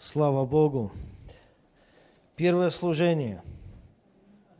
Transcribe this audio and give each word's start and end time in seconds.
Слава 0.00 0.46
Богу. 0.46 0.92
Первое 2.36 2.70
служение 2.70 3.42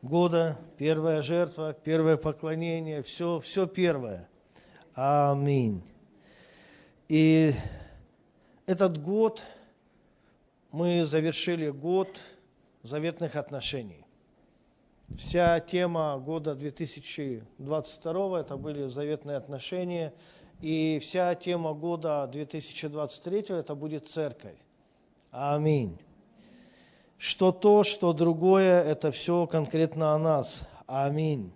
года, 0.02 0.58
первая 0.78 1.22
жертва, 1.22 1.72
первое 1.72 2.16
поклонение, 2.16 3.04
все, 3.04 3.38
все 3.38 3.68
первое. 3.68 4.28
Аминь. 4.94 5.84
И 7.08 7.52
этот 8.66 9.00
год 9.00 9.44
мы 10.72 11.04
завершили 11.04 11.70
год 11.70 12.20
заветных 12.82 13.36
отношений. 13.36 14.04
Вся 15.16 15.60
тема 15.60 16.18
года 16.18 16.56
2022 16.56 18.40
это 18.40 18.56
были 18.56 18.88
заветные 18.88 19.36
отношения, 19.36 20.12
и 20.60 20.98
вся 21.00 21.32
тема 21.36 21.74
года 21.74 22.26
2023 22.26 23.44
это 23.50 23.76
будет 23.76 24.08
церковь. 24.08 24.58
Аминь. 25.30 25.98
Что 27.18 27.52
то, 27.52 27.84
что 27.84 28.12
другое, 28.12 28.82
это 28.82 29.10
все 29.10 29.46
конкретно 29.46 30.14
о 30.14 30.18
нас. 30.18 30.66
Аминь. 30.86 31.52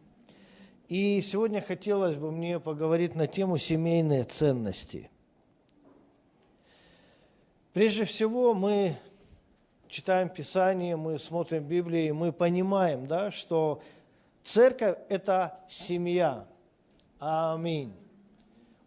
И 0.89 1.23
сегодня 1.23 1.63
хотелось 1.63 2.17
бы 2.17 2.31
мне 2.33 2.61
поговорить 2.61 3.15
на 3.15 3.27
тему 3.27 3.57
семейные 3.57 4.25
ценности. 4.25 5.11
Прежде 7.73 8.05
всего, 8.05 8.53
мы 8.53 8.97
читаем 9.89 10.29
Писание, 10.29 10.97
мы 10.97 11.19
смотрим 11.19 11.65
Библию, 11.65 12.15
мы 12.15 12.33
понимаем, 12.33 13.07
да, 13.07 13.31
что 13.31 13.81
церковь– 14.45 14.99
это 15.09 15.59
семья. 15.69 16.47
Аминь. 17.19 17.95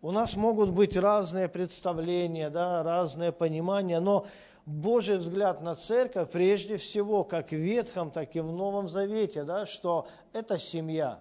У 0.04 0.12
нас 0.12 0.36
могут 0.36 0.70
быть 0.70 0.96
разные 0.96 1.48
представления, 1.48 2.52
да, 2.52 2.84
разные 2.84 3.32
понимания, 3.32 4.00
но 4.00 4.28
Божий 4.66 5.18
взгляд 5.18 5.62
на 5.62 5.76
церковь 5.76 6.32
прежде 6.32 6.78
всего, 6.78 7.24
как 7.24 7.52
в 7.52 7.56
Ветхом, 7.56 8.10
так 8.10 8.36
и 8.36 8.40
в 8.40 8.52
Новом 8.52 8.88
Завете, 8.88 9.44
да, 9.44 9.66
что 9.66 10.08
это 10.34 10.58
семья. 10.58 11.20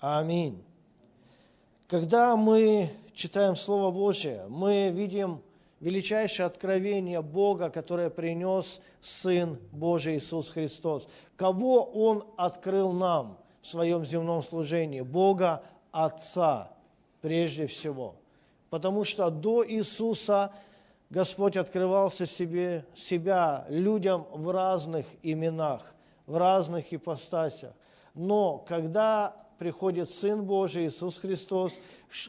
Аминь. 0.00 0.64
Когда 1.86 2.36
мы 2.36 2.90
читаем 3.12 3.56
Слово 3.56 3.90
Божие, 3.90 4.46
мы 4.48 4.90
видим 4.90 5.42
величайшее 5.80 6.46
откровение 6.46 7.20
Бога, 7.20 7.68
которое 7.68 8.08
принес 8.08 8.80
Сын 9.02 9.58
Божий 9.70 10.16
Иисус 10.16 10.50
Христос. 10.50 11.08
Кого 11.36 11.84
Он 11.84 12.24
открыл 12.38 12.92
нам 12.92 13.38
в 13.60 13.66
своем 13.66 14.04
земном 14.04 14.42
служении? 14.42 15.02
Бога 15.02 15.62
Отца 15.92 16.70
прежде 17.20 17.66
всего. 17.66 18.16
Потому 18.70 19.04
что 19.04 19.28
до 19.30 19.66
Иисуса– 19.66 20.52
Господь 21.10 21.56
открывался 21.56 22.26
себе, 22.26 22.84
себя 22.94 23.64
людям 23.68 24.26
в 24.30 24.50
разных 24.50 25.06
именах, 25.22 25.94
в 26.26 26.36
разных 26.36 26.92
ипостасях. 26.92 27.72
Но 28.14 28.58
когда 28.58 29.34
приходит 29.58 30.10
Сын 30.10 30.44
Божий, 30.44 30.86
Иисус 30.86 31.18
Христос, 31.18 31.72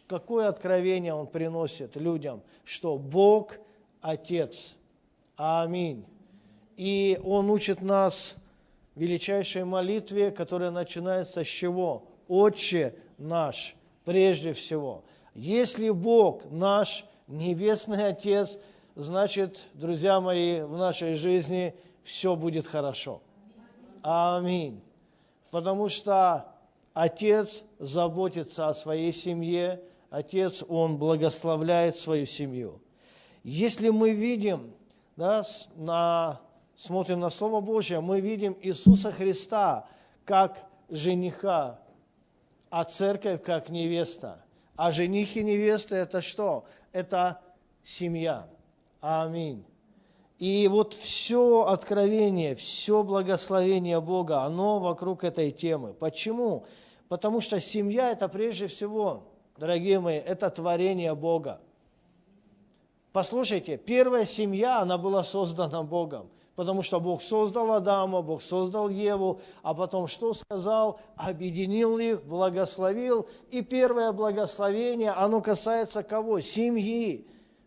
какое 0.08 0.48
откровение 0.48 1.14
Он 1.14 1.28
приносит 1.28 1.96
людям? 1.98 2.42
Что 2.64 2.98
Бог– 2.98 3.58
Отец. 4.02 4.78
Аминь. 5.36 6.06
И 6.78 7.20
Он 7.24 7.50
учит 7.50 7.82
нас 7.82 8.36
величайшей 8.96 9.66
молитве, 9.66 10.32
которая 10.32 10.72
начинается 10.72 11.44
с 11.44 11.48
чего? 11.48 12.06
«Отче 12.28 12.94
наш» 13.18 13.76
прежде 14.06 14.54
всего. 14.54 15.04
Если 15.34 15.90
Бог 15.90 16.44
наш 16.52 17.06
Небесный 17.30 18.08
Отец, 18.08 18.58
значит, 18.96 19.64
друзья 19.76 20.20
мои, 20.20 20.62
в 20.62 20.76
нашей 20.78 21.14
жизни 21.14 21.76
все 22.02 22.36
будет 22.36 22.66
хорошо. 22.66 23.22
Аминь. 24.02 24.82
Потому 25.52 25.90
что 25.90 26.48
Отец 26.96 27.64
заботится 27.78 28.68
о 28.68 28.74
своей 28.74 29.14
семье, 29.14 29.80
Отец, 30.10 30.64
Он 30.68 30.98
благословляет 30.98 31.96
свою 31.96 32.26
семью. 32.26 32.82
Если 33.44 33.90
мы 33.90 34.10
видим, 34.10 34.74
да, 35.16 35.44
на, 35.76 36.42
смотрим 36.76 37.20
на 37.20 37.30
Слово 37.30 37.62
Божье, 37.62 38.00
мы 38.00 38.22
видим 38.22 38.58
Иисуса 38.60 39.12
Христа 39.12 39.86
как 40.26 40.58
жениха, 40.90 41.80
а 42.72 42.86
церковь 42.86 43.44
как 43.44 43.70
невеста. 43.70 44.44
А 44.76 44.92
жених 44.92 45.36
и 45.36 45.44
невеста– 45.44 45.96
это 45.98 46.22
что? 46.22 46.66
Это 46.92 47.42
семья. 47.84 48.48
Аминь. 49.02 49.66
И 50.40 50.68
вот 50.70 50.94
все 50.94 51.66
откровение, 51.66 52.56
все 52.56 53.04
благословение 53.04 54.00
Бога, 54.00 54.44
оно 54.44 54.80
вокруг 54.80 55.24
этой 55.26 55.52
темы. 55.52 55.94
Почему? 55.94 56.66
Потому 57.10 57.42
что 57.42 57.60
семья– 57.60 58.12
это 58.12 58.30
прежде 58.30 58.68
всего, 58.68 59.24
дорогие 59.58 60.00
мои, 60.00 60.16
это 60.16 60.50
творение 60.50 61.14
Бога. 61.14 61.60
Послушайте, 63.12 63.78
первая 63.78 64.26
семья, 64.26 64.80
она 64.80 64.98
была 64.98 65.24
создана 65.24 65.84
Богом, 65.84 66.30
потому 66.60 66.82
что 66.82 67.00
Бог 67.00 67.22
создал 67.22 67.72
Адама, 67.72 68.22
Бог 68.22 68.42
создал 68.42 68.90
Еву, 68.90 69.40
а 69.64 69.74
потом 69.74 70.08
что 70.08 70.34
сказал? 70.34 71.00
Объединил 71.16 71.98
их, 72.00 72.22
благословил. 72.26 73.30
И 73.50 73.62
первое 73.62 74.12
благословение, 74.12 75.12
оно 75.12 75.40
касается 75.40 76.04
кого? 76.04 76.42
Семьи. 76.42 77.26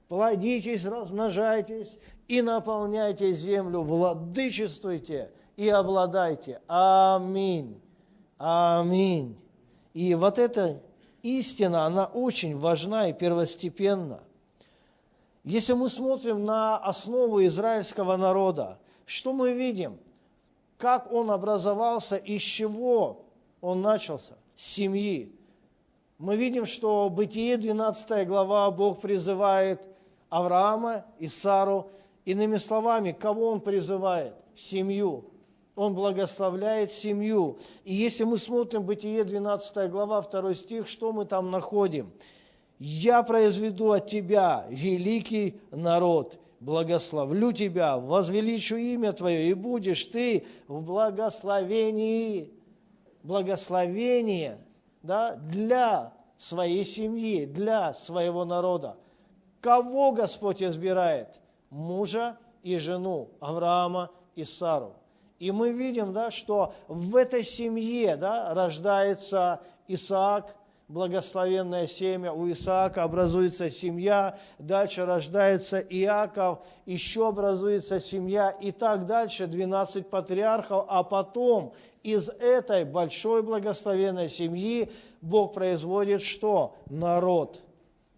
Плодитесь, 0.08 0.84
размножайтесь 0.84 1.88
и 2.28 2.42
наполняйте 2.42 3.32
землю, 3.32 3.80
владычествуйте 3.80 5.30
и 5.56 5.70
обладайте. 5.70 6.60
Аминь. 6.68 7.80
Аминь. 8.36 9.40
И 9.94 10.14
вот 10.14 10.38
эта 10.38 10.82
истина, 11.22 11.86
она 11.86 12.04
очень 12.04 12.58
важна 12.58 13.08
и 13.08 13.14
первостепенна– 13.14 14.20
если 15.44 15.72
мы 15.72 15.88
смотрим 15.88 16.44
на 16.44 16.78
основу 16.78 17.44
израильского 17.46 18.16
народа, 18.16 18.78
что 19.06 19.32
мы 19.32 19.52
видим? 19.52 19.98
Как 20.78 21.12
он 21.12 21.30
образовался, 21.30 22.16
из 22.16 22.42
чего 22.42 23.24
он 23.60 23.82
начался? 23.82 24.34
С 24.56 24.64
семьи. 24.64 25.34
Мы 26.18 26.36
видим, 26.36 26.66
что 26.66 27.08
Бытие 27.10 27.56
12 27.56 28.28
глава 28.28 28.70
Бог 28.70 29.00
призывает 29.00 29.88
Авраама 30.28 31.04
и 31.18 31.26
Сару. 31.26 31.90
Иными 32.24 32.56
словами, 32.56 33.10
кого 33.10 33.48
он 33.48 33.60
призывает? 33.60 34.34
Семью. 34.54 35.24
Он 35.74 35.94
благословляет 35.94 36.92
семью. 36.92 37.58
И 37.84 37.94
если 37.94 38.24
мы 38.24 38.38
смотрим 38.38 38.82
Бытие 38.82 39.24
12 39.24 39.90
глава, 39.90 40.22
2 40.22 40.54
стих, 40.54 40.86
что 40.86 41.12
мы 41.12 41.24
там 41.24 41.50
находим? 41.50 42.12
Я 42.84 43.22
произведу 43.22 43.92
от 43.92 44.08
тебя 44.08 44.66
великий 44.68 45.60
народ, 45.70 46.40
благословлю 46.58 47.52
тебя, 47.52 47.96
возвеличу 47.96 48.74
имя 48.74 49.12
твое, 49.12 49.50
и 49.50 49.54
будешь 49.54 50.04
ты 50.06 50.44
в 50.66 50.82
благословении. 50.82 52.52
Благословение 53.22 54.58
да, 55.00 55.36
для 55.36 56.12
своей 56.36 56.84
семьи, 56.84 57.46
для 57.46 57.94
своего 57.94 58.44
народа. 58.44 58.96
Кого 59.60 60.10
Господь 60.10 60.60
избирает? 60.60 61.38
Мужа 61.70 62.36
и 62.64 62.78
жену, 62.78 63.30
Авраама 63.38 64.10
и 64.34 64.42
Сару. 64.42 64.96
И 65.38 65.52
мы 65.52 65.70
видим, 65.70 66.12
да, 66.12 66.32
что 66.32 66.74
в 66.88 67.14
этой 67.14 67.44
семье 67.44 68.16
да, 68.16 68.52
рождается 68.54 69.60
Исаак, 69.86 70.52
благословенное 70.92 71.86
семя, 71.86 72.32
у 72.32 72.50
Исаака 72.52 73.02
образуется 73.02 73.70
семья, 73.70 74.38
дальше 74.58 75.06
рождается 75.06 75.78
Иаков, 75.80 76.58
еще 76.84 77.28
образуется 77.28 77.98
семья, 77.98 78.50
и 78.50 78.72
так 78.72 79.06
дальше 79.06 79.46
12 79.46 80.06
патриархов, 80.08 80.84
а 80.88 81.02
потом 81.02 81.72
из 82.02 82.28
этой 82.28 82.84
большой 82.84 83.42
благословенной 83.42 84.28
семьи 84.28 84.92
Бог 85.22 85.54
производит 85.54 86.20
что? 86.20 86.76
Народ. 86.90 87.62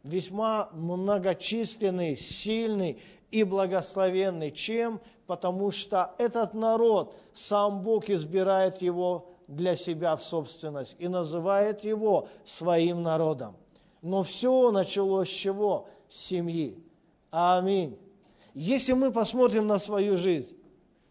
Весьма 0.02 0.68
многочисленный, 0.72 2.16
сильный 2.16 3.00
и 3.30 3.44
благословенный. 3.44 4.50
Чем? 4.50 5.00
Потому 5.26 5.70
что 5.70 6.10
этот 6.18 6.54
народ, 6.54 7.14
сам 7.34 7.82
Бог 7.82 8.10
избирает 8.10 8.82
его 8.82 9.33
для 9.46 9.76
себя 9.76 10.16
в 10.16 10.22
собственность 10.22 10.96
и 10.98 11.08
называет 11.08 11.84
его 11.84 12.28
своим 12.44 13.02
народом. 13.02 13.56
Но 14.02 14.22
все 14.22 14.70
началось 14.70 15.28
с 15.28 15.32
чего? 15.32 15.88
С 16.08 16.16
семьи. 16.16 16.78
Аминь. 17.30 17.98
Если 18.54 18.92
мы 18.92 19.10
посмотрим 19.10 19.66
на 19.66 19.78
свою 19.78 20.16
жизнь, 20.16 20.56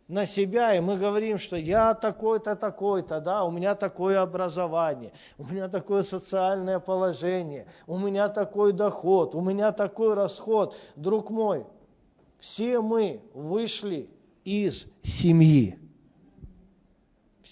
на 0.08 0.26
себя, 0.26 0.76
и 0.76 0.80
мы 0.80 0.98
говорим, 0.98 1.38
что 1.38 1.56
я 1.56 1.94
такой-то, 1.94 2.56
такой-то, 2.56 3.20
да, 3.20 3.44
у 3.44 3.52
меня 3.52 3.74
такое 3.76 4.22
образование, 4.22 5.12
у 5.38 5.44
меня 5.46 5.70
такое 5.70 6.04
социальное 6.04 6.80
положение, 6.80 7.68
у 7.88 7.98
меня 7.98 8.30
такой 8.30 8.74
доход, 8.74 9.34
у 9.34 9.42
меня 9.42 9.72
такой 9.72 10.14
расход. 10.14 10.76
Друг 10.96 11.30
мой, 11.30 11.66
все 12.38 12.82
мы 12.82 13.22
вышли 13.34 14.10
из 14.44 14.88
семьи. 15.04 15.80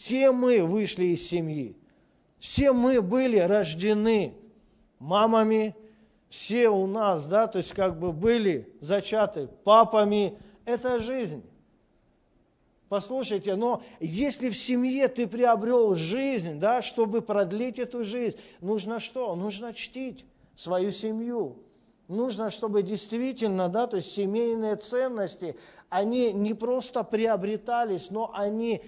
Все 0.01 0.31
мы 0.31 0.65
вышли 0.65 1.06
из 1.13 1.27
семьи. 1.27 1.77
Все 2.39 2.74
мы 2.74 3.03
были 3.03 3.38
рождены 3.38 4.33
мамами, 4.98 5.75
все 6.27 6.69
у 6.69 6.88
нас, 6.88 7.24
да, 7.27 7.45
то 7.45 7.59
есть 7.59 7.74
как 7.74 8.00
бы 8.00 8.12
были 8.12 8.74
зачаты 8.81 9.48
папами. 9.63 10.39
Это 10.65 11.00
жизнь. 11.00 11.44
Послушайте, 12.89 13.53
но 13.53 13.83
если 14.00 14.50
в 14.50 14.57
семье 14.57 15.07
ты 15.07 15.27
приобрел 15.27 15.94
жизнь, 15.94 16.59
да, 16.59 16.81
чтобы 16.81 17.21
продлить 17.21 17.77
эту 17.77 18.04
жизнь, 18.04 18.38
нужно 18.59 19.00
что? 19.00 19.36
Нужно 19.36 19.71
чтить 19.71 20.25
свою 20.56 20.89
семью. 20.89 21.59
Нужно, 22.07 22.50
чтобы 22.50 22.81
действительно, 22.81 23.69
да, 23.69 23.86
то 23.86 23.97
есть 23.97 24.12
семейные 24.12 24.77
ценности, 24.77 25.56
они 25.89 26.33
не 26.33 26.56
просто 26.56 27.04
приобретались, 27.04 28.09
но 28.09 28.31
они 28.33 28.81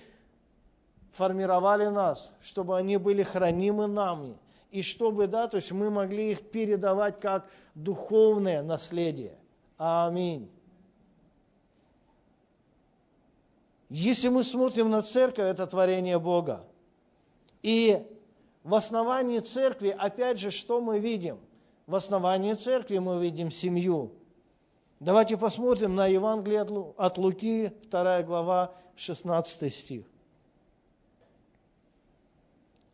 формировали 1.13 1.85
нас, 1.85 2.33
чтобы 2.41 2.77
они 2.77 2.97
были 2.97 3.23
хранимы 3.23 3.87
нами, 3.87 4.37
и 4.71 4.81
чтобы, 4.81 5.27
да, 5.27 5.47
то 5.47 5.57
есть 5.57 5.71
мы 5.71 5.89
могли 5.89 6.31
их 6.31 6.49
передавать 6.49 7.19
как 7.19 7.47
духовное 7.75 8.63
наследие. 8.63 9.37
Аминь. 9.77 10.49
Если 13.89 14.27
мы 14.29 14.43
смотрим 14.43 14.89
на 14.89 15.03
церковь, 15.03 15.45
это 15.45 15.67
творение 15.67 16.17
Бога. 16.17 16.65
И 17.61 18.03
в 18.63 18.73
основании 18.73 19.39
церкви, 19.39 19.95
опять 19.95 20.39
же, 20.39 20.49
что 20.49 20.81
мы 20.81 20.97
видим? 20.97 21.37
В 21.85 21.93
основании 21.93 22.53
церкви 22.53 22.97
мы 22.97 23.21
видим 23.21 23.51
семью. 23.51 24.13
Давайте 24.99 25.37
посмотрим 25.37 25.93
на 25.93 26.07
Евангелие 26.07 26.61
от 26.97 27.17
Луки, 27.19 27.71
2 27.91 28.23
глава, 28.23 28.73
16 28.95 29.71
стих. 29.71 30.05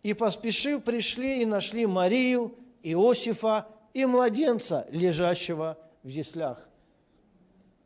«И 0.09 0.13
поспешив 0.13 0.83
пришли 0.83 1.43
и 1.43 1.45
нашли 1.45 1.85
Марию, 1.85 2.55
Иосифа 2.81 3.67
и 3.93 4.07
младенца, 4.07 4.87
лежащего 4.89 5.77
в 6.01 6.07
яслях». 6.07 6.67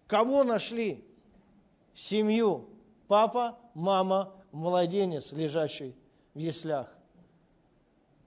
Кого 0.07 0.45
нашли? 0.45 1.03
Семью 1.93 2.69
папа, 3.09 3.57
мама, 3.73 4.31
младенец, 4.53 5.33
лежащий 5.33 5.93
в 6.33 6.39
яслях. 6.39 6.95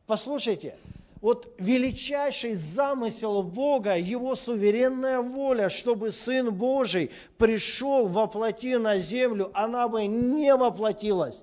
Послушайте, 0.07 0.77
вот 1.23 1.51
величайший 1.59 2.53
замысел 2.53 3.43
Бога, 3.43 3.97
Его 3.97 4.37
суверенная 4.37 5.21
воля, 5.21 5.71
чтобы 5.71 6.13
Сын 6.13 6.55
Божий 6.55 7.13
пришел 7.39 8.09
воплоти 8.09 8.77
на 8.77 8.99
землю, 8.99 9.51
она 9.55 9.89
бы 9.89 10.05
не 10.05 10.55
воплотилась, 10.55 11.39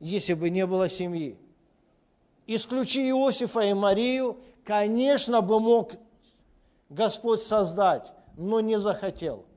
если 0.00 0.34
бы 0.34 0.50
не 0.50 0.66
было 0.66 0.88
семьи. 0.88 1.38
Исключи 2.46 3.08
Иосифа 3.08 3.60
и 3.60 3.72
Марию, 3.72 4.38
конечно 4.64 5.40
бы 5.40 5.60
мог 5.60 5.92
Господь 6.88 7.42
создать, 7.42 8.12
но 8.36 8.60
не 8.60 8.78
захотел– 8.78 9.44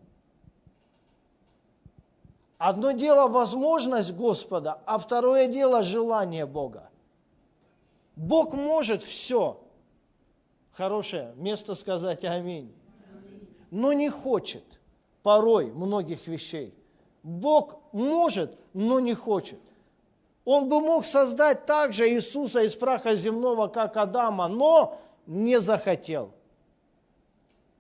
Одно 2.58 2.92
дело 2.92 3.28
возможность 3.28 4.14
Господа, 4.14 4.82
а 4.86 4.98
второе 4.98 5.48
дело 5.48 5.84
желание 5.84 6.46
Бога. 6.46 6.90
Бог 8.16 8.54
может 8.54 9.04
все. 9.04 9.62
Хорошее 10.72 11.34
место 11.36 11.76
сказать 11.76 12.24
аминь. 12.24 12.74
Но 13.70 13.94
не 13.94 14.10
хочет 14.10 14.80
порой 15.22 15.72
многих 15.72 16.26
вещей. 16.28 16.74
Бог 17.22 17.80
может, 17.92 18.58
но 18.74 19.00
не 19.00 19.14
хочет. 19.14 19.60
Он 20.48 20.70
бы 20.70 20.80
мог 20.80 21.06
создать 21.06 21.66
также 21.66 22.10
Иисуса 22.10 22.62
из 22.62 22.74
праха 22.74 23.18
земного, 23.18 23.68
как 23.68 23.98
Адама, 23.98 24.48
но 24.48 24.98
не 25.26 25.60
захотел. 25.60 26.32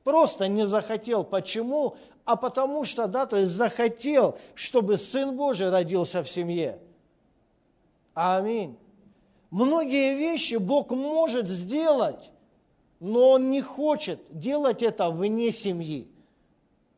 Просто 0.03 0.49
не 0.49 0.67
захотел. 0.67 1.23
Почему? 1.23 1.95
а 2.27 2.35
потому 2.35 2.83
что, 2.83 3.07
да, 3.07 3.25
то 3.25 3.37
есть 3.37 3.53
захотел, 3.53 4.37
чтобы 4.53 4.97
Сын 4.97 5.37
Божий 5.37 5.69
родился 5.69 6.23
в 6.23 6.29
семье. 6.29 6.77
Аминь. 8.13 8.77
Многие 9.49 10.17
вещи 10.17 10.55
Бог 10.55 10.91
может 10.91 11.47
сделать, 11.47 12.31
но 12.99 13.29
Он 13.29 13.49
не 13.49 13.61
хочет 13.61 14.19
делать 14.29 14.83
это 14.83 15.09
вне 15.09 15.53
семьи. 15.53 16.05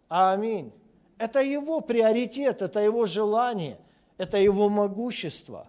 Аминь. 0.08 0.72
Это 1.20 1.44
Его 1.44 1.82
приоритет, 1.82 2.64
это 2.64 2.80
Его 2.80 3.06
желание, 3.06 3.78
это 4.20 4.38
Его 4.38 4.70
могущество. 4.70 5.68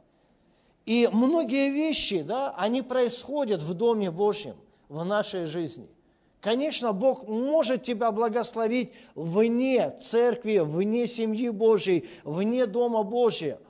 И 0.84 1.08
многие 1.10 1.70
вещи, 1.70 2.20
да, 2.20 2.54
они 2.58 2.82
происходят 2.82 3.62
в 3.62 3.72
Доме 3.72 4.10
Божьем, 4.10 4.56
в 4.90 5.02
нашей 5.02 5.46
жизни– 5.46 5.88
Конечно, 6.40 6.94
Бог 6.94 7.28
может 7.28 7.84
тебя 7.84 8.10
благословить 8.12 8.92
вне 9.14 9.90
церкви, 10.00 10.58
вне 10.58 11.06
семьи 11.06 11.50
Божьей, 11.50 12.08
вне 12.24 12.64
Дома 12.66 13.02
Божьего, 13.02 13.60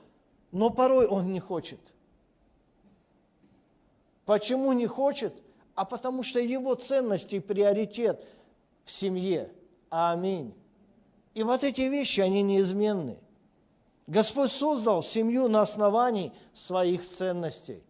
но 0.51 0.69
порой 0.69 1.05
Он 1.05 1.33
не 1.33 1.41
хочет. 1.41 1.79
Почему 4.25 4.71
не 4.71 4.87
хочет? 4.87 5.33
А 5.75 5.83
потому 5.83 6.23
что 6.23 6.39
Его 6.39 6.75
ценности 6.75 7.35
и 7.35 7.39
приоритет 7.39 8.25
в 8.85 8.91
семье. 8.91 9.51
Аминь. 9.89 10.53
И 11.33 11.43
вот 11.43 11.65
эти 11.65 11.81
вещи, 11.81 12.21
они 12.21 12.41
неизменны. 12.41 13.17
Господь 14.11 14.51
создал 14.51 15.01
семью 15.01 15.47
на 15.47 15.61
основании 15.61 16.33
своих 16.53 17.07
ценностей. 17.07 17.81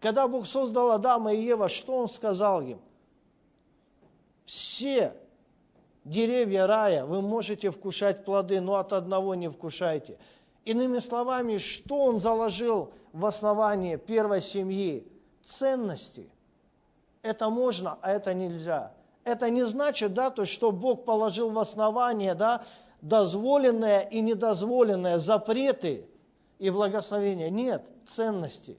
Когда 0.00 0.28
Бог 0.28 0.46
создал 0.46 0.90
Адама 0.92 1.32
и 1.32 1.42
Ева, 1.42 1.68
что 1.68 1.96
Он 1.96 2.08
сказал 2.08 2.60
им– 2.60 2.80
все 4.44 5.14
деревья 6.04 6.66
рая 6.66 7.06
вы 7.06 7.22
можете 7.22 7.70
вкушать 7.70 8.24
плоды, 8.24 8.60
но 8.60 8.76
от 8.76 8.92
одного 8.92 9.34
не 9.34 9.48
вкушайте. 9.48 10.18
Иными 10.64 10.98
словами, 10.98 11.58
что 11.58 12.04
он 12.04 12.20
заложил 12.20 12.92
в 13.12 13.24
основании 13.26 13.96
первой 13.96 14.42
семьи? 14.42 15.06
Ценности. 15.42 16.30
Это 17.22 17.50
можно, 17.50 17.98
а 18.00 18.12
это 18.12 18.32
нельзя. 18.34 18.92
Это 19.24 19.48
не 19.50 19.64
значит, 19.64 20.12
да, 20.12 20.30
то, 20.30 20.44
что 20.44 20.72
Бог 20.72 21.04
положил 21.04 21.50
в 21.50 21.58
основание, 21.58 22.34
да, 22.34 22.64
дозволенное 23.04 24.00
и 24.00 24.20
недозволенное, 24.20 25.18
запреты 25.18 26.06
и 26.58 26.70
благословения. 26.70 27.50
Нет, 27.50 27.84
ценности. 28.06 28.78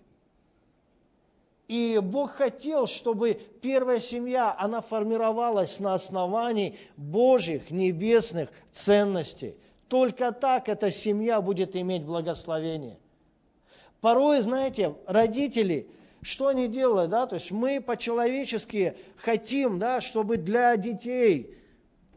И 1.67 1.99
Бог 2.01 2.31
хотел, 2.31 2.87
чтобы 2.87 3.39
первая 3.61 3.99
семья, 3.99 4.55
она 4.57 4.81
формировалась 4.81 5.79
на 5.79 5.93
основании 5.93 6.75
Божьих 6.97 7.69
небесных 7.69 8.49
ценностей. 8.71 9.55
Только 9.89 10.31
так 10.31 10.69
эта 10.69 10.89
семья 10.89 11.39
будет 11.39 11.75
иметь 11.75 12.03
благословение. 12.03 12.97
Порой, 14.01 14.41
знаете, 14.41 14.95
родители, 15.05 15.87
что 16.23 16.47
они 16.47 16.67
делают, 16.67 17.11
да, 17.11 17.27
то 17.27 17.35
есть 17.35 17.51
мы 17.51 17.79
по-человечески 17.79 18.95
хотим, 19.17 19.77
да, 19.77 20.01
чтобы 20.01 20.37
для 20.37 20.75
детей 20.77 21.55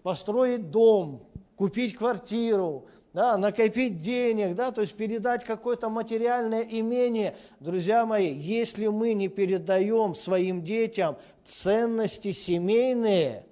построить 0.03 0.71
дом, 0.71 1.28
купить 1.59 1.97
квартиру, 1.97 2.87
да, 3.13 3.37
накопить 3.37 4.01
денег, 4.01 4.55
да, 4.55 4.71
то 4.71 4.81
есть 4.81 4.95
передать 4.95 5.45
какое-то 5.45 5.91
материальное 5.91 6.63
имение. 6.63 7.37
Друзья 7.59 8.07
мои, 8.07 8.33
если 8.33 8.87
мы 8.87 9.13
не 9.13 9.27
передаем 9.27 10.15
своим 10.15 10.63
детям 10.63 11.17
ценности 11.45 12.31
семейные, 12.31 13.45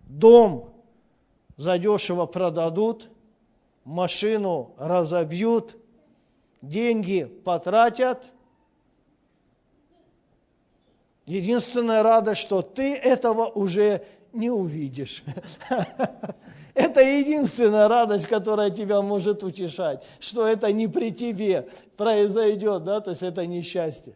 дом 0.00 0.72
задешево 1.58 2.24
продадут, 2.24 3.10
машину 3.84 4.74
разобьют, 4.78 5.76
деньги 6.62 7.24
потратят. 7.24 8.32
Единственная 11.26 12.02
радость, 12.02 12.40
что 12.40 12.62
ты 12.62 12.94
этого 12.94 13.46
уже 13.48 14.06
не 14.32 14.50
увидишь. 14.50 15.22
Это 16.74 17.00
единственная 17.00 17.86
радость, 17.86 18.26
которая 18.26 18.70
тебя 18.70 19.00
может 19.00 19.44
утешать, 19.44 20.02
что 20.18 20.46
это 20.46 20.72
не 20.72 20.88
при 20.88 21.12
тебе 21.12 21.68
произойдет, 21.96 22.82
да, 22.82 23.00
то 23.00 23.10
есть 23.10 23.22
это 23.22 23.46
несчастье. 23.46 24.14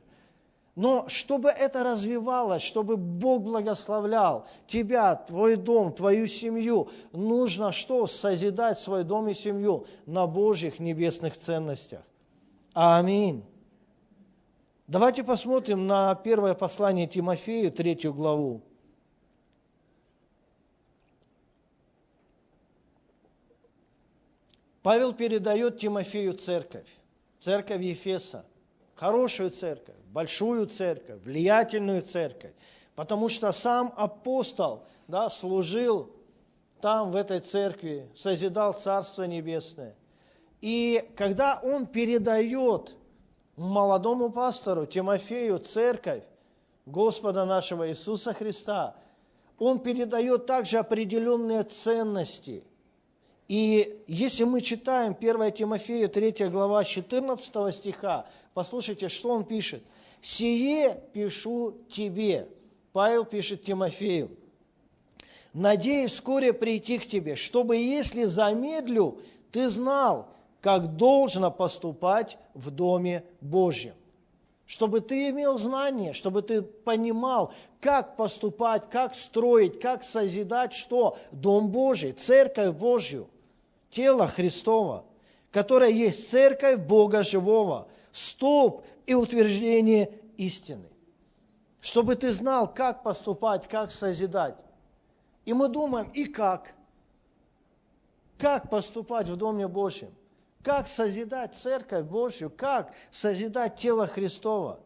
Но 0.75 1.09
чтобы 1.09 1.51
это 1.51 1.83
развивалось, 1.83 2.63
чтобы 2.63 2.97
Бог 2.97 3.43
благословлял 3.43 4.47
тебя, 4.69 5.17
твой 5.17 5.57
дом, 5.57 5.93
твою 5.93 6.27
семью, 6.29 6.89
нужно 7.13 7.73
что? 7.73 8.07
Созидать 8.07 8.79
свой 8.79 9.03
дом 9.03 9.29
и 9.29 9.35
семью 9.35 9.87
на 10.07 10.27
Божьих 10.29 10.79
небесных 10.79 11.37
ценностях. 11.37 12.03
Аминь. 12.75 13.45
Давайте 14.87 15.25
посмотрим 15.25 15.89
на 15.89 16.15
первое 16.15 16.55
послание 16.55 17.09
Тимофею, 17.09 17.73
третью 17.73 18.15
главу. 18.15 18.63
Павел 24.83 25.13
передает 25.13 25.79
Тимофею 25.79 26.35
церковь, 26.35 26.87
церковь 27.41 27.83
Ефеса, 27.83 28.45
хорошую 28.95 29.51
церковь, 29.51 29.97
большую 30.13 30.67
церковь, 30.67 31.23
влиятельную 31.23 32.03
церковь, 32.03 32.53
потому 32.95 33.29
что 33.29 33.53
сам 33.53 33.93
апостол 33.97 34.85
да, 35.07 35.31
служил 35.31 36.11
там, 36.81 37.11
в 37.11 37.17
этой 37.17 37.41
церкви, 37.41 38.09
созидал 38.17 38.73
Царство 38.73 39.25
Небесное. 39.25 39.97
И 40.61 41.09
когда 41.17 41.61
он 41.63 41.87
передает 41.87 42.95
молодому 43.57 44.31
пастору 44.31 44.87
Тимофею 44.87 45.59
церковь 45.59 46.23
Господа 46.87 47.45
нашего 47.45 47.89
Иисуса 47.89 48.33
Христа, 48.33 48.97
он 49.59 49.81
передает 49.81 50.47
также 50.47 50.79
определенные 50.79 51.65
ценности. 51.65 52.65
И 53.49 54.05
если 54.07 54.45
мы 54.45 54.61
читаем 54.61 55.17
1 55.19 55.53
Тимофею 55.53 56.11
3 56.11 56.49
глава 56.51 56.85
14 56.85 57.75
стиха, 57.75 58.27
послушайте, 58.53 59.09
что 59.09 59.31
он 59.31 59.45
пишет. 59.45 59.83
«Сие 60.21 61.01
пишу 61.13 61.79
тебе». 61.91 62.49
Павел 62.93 63.25
пишет 63.25 63.65
Тимофею. 63.65 64.31
«Надеюсь 65.55 66.13
вскоре 66.13 66.53
прийти 66.53 66.99
к 66.99 67.07
тебе, 67.07 67.37
чтобы, 67.37 67.77
если 67.77 68.25
замедлю, 68.25 69.19
ты 69.51 69.71
знал, 69.71 70.29
как 70.61 70.97
должно 70.97 71.51
поступать 71.51 72.37
в 72.53 72.71
Доме 72.71 73.25
Божьем. 73.41 73.95
Чтобы 74.67 75.01
ты 75.01 75.31
имел 75.31 75.59
знание, 75.59 76.13
чтобы 76.13 76.43
ты 76.43 76.61
понимал, 76.61 77.55
как 77.81 78.17
поступать, 78.17 78.91
как 78.91 79.15
строить, 79.15 79.81
как 79.81 80.03
созидать 80.03 80.75
что? 80.75 81.17
Дом 81.33 81.69
Божий, 81.69 82.13
Церковь 82.13 82.75
Божью, 82.77 83.29
тело 83.91 84.27
Христова, 84.27 85.05
которое 85.51 85.91
есть 85.91 86.31
Церковь 86.31 86.79
Бога 86.79 87.23
Живого, 87.23 87.89
столб 88.13 88.85
и 89.07 89.15
утверждение 89.15 90.13
истины. 90.37 90.89
Чтобы 91.81 92.17
ты 92.17 92.33
знал, 92.33 92.73
как 92.73 93.03
поступать, 93.03 93.69
как 93.69 93.91
созидать. 93.91 94.57
И 95.45 95.53
мы 95.53 95.69
думаем, 95.69 96.11
и 96.11 96.27
как? 96.27 96.75
Как 98.37 98.69
поступать 98.69 99.29
в 99.29 99.37
Доме 99.37 99.67
Божьем? 99.67 100.11
Как 100.63 100.87
созидать 100.87 101.57
Церковь 101.57 102.05
Божью? 102.05 102.51
Как 102.51 102.93
созидать 103.11 103.77
тело 103.77 104.07
Христова? 104.07 104.81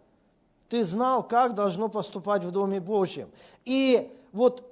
Ты 0.68 0.84
знал, 0.84 1.26
как 1.26 1.54
должно 1.54 1.88
поступать 1.88 2.44
в 2.44 2.50
Доме 2.50 2.80
Божьем. 2.80 3.30
И 3.64 4.10
вот 4.32 4.71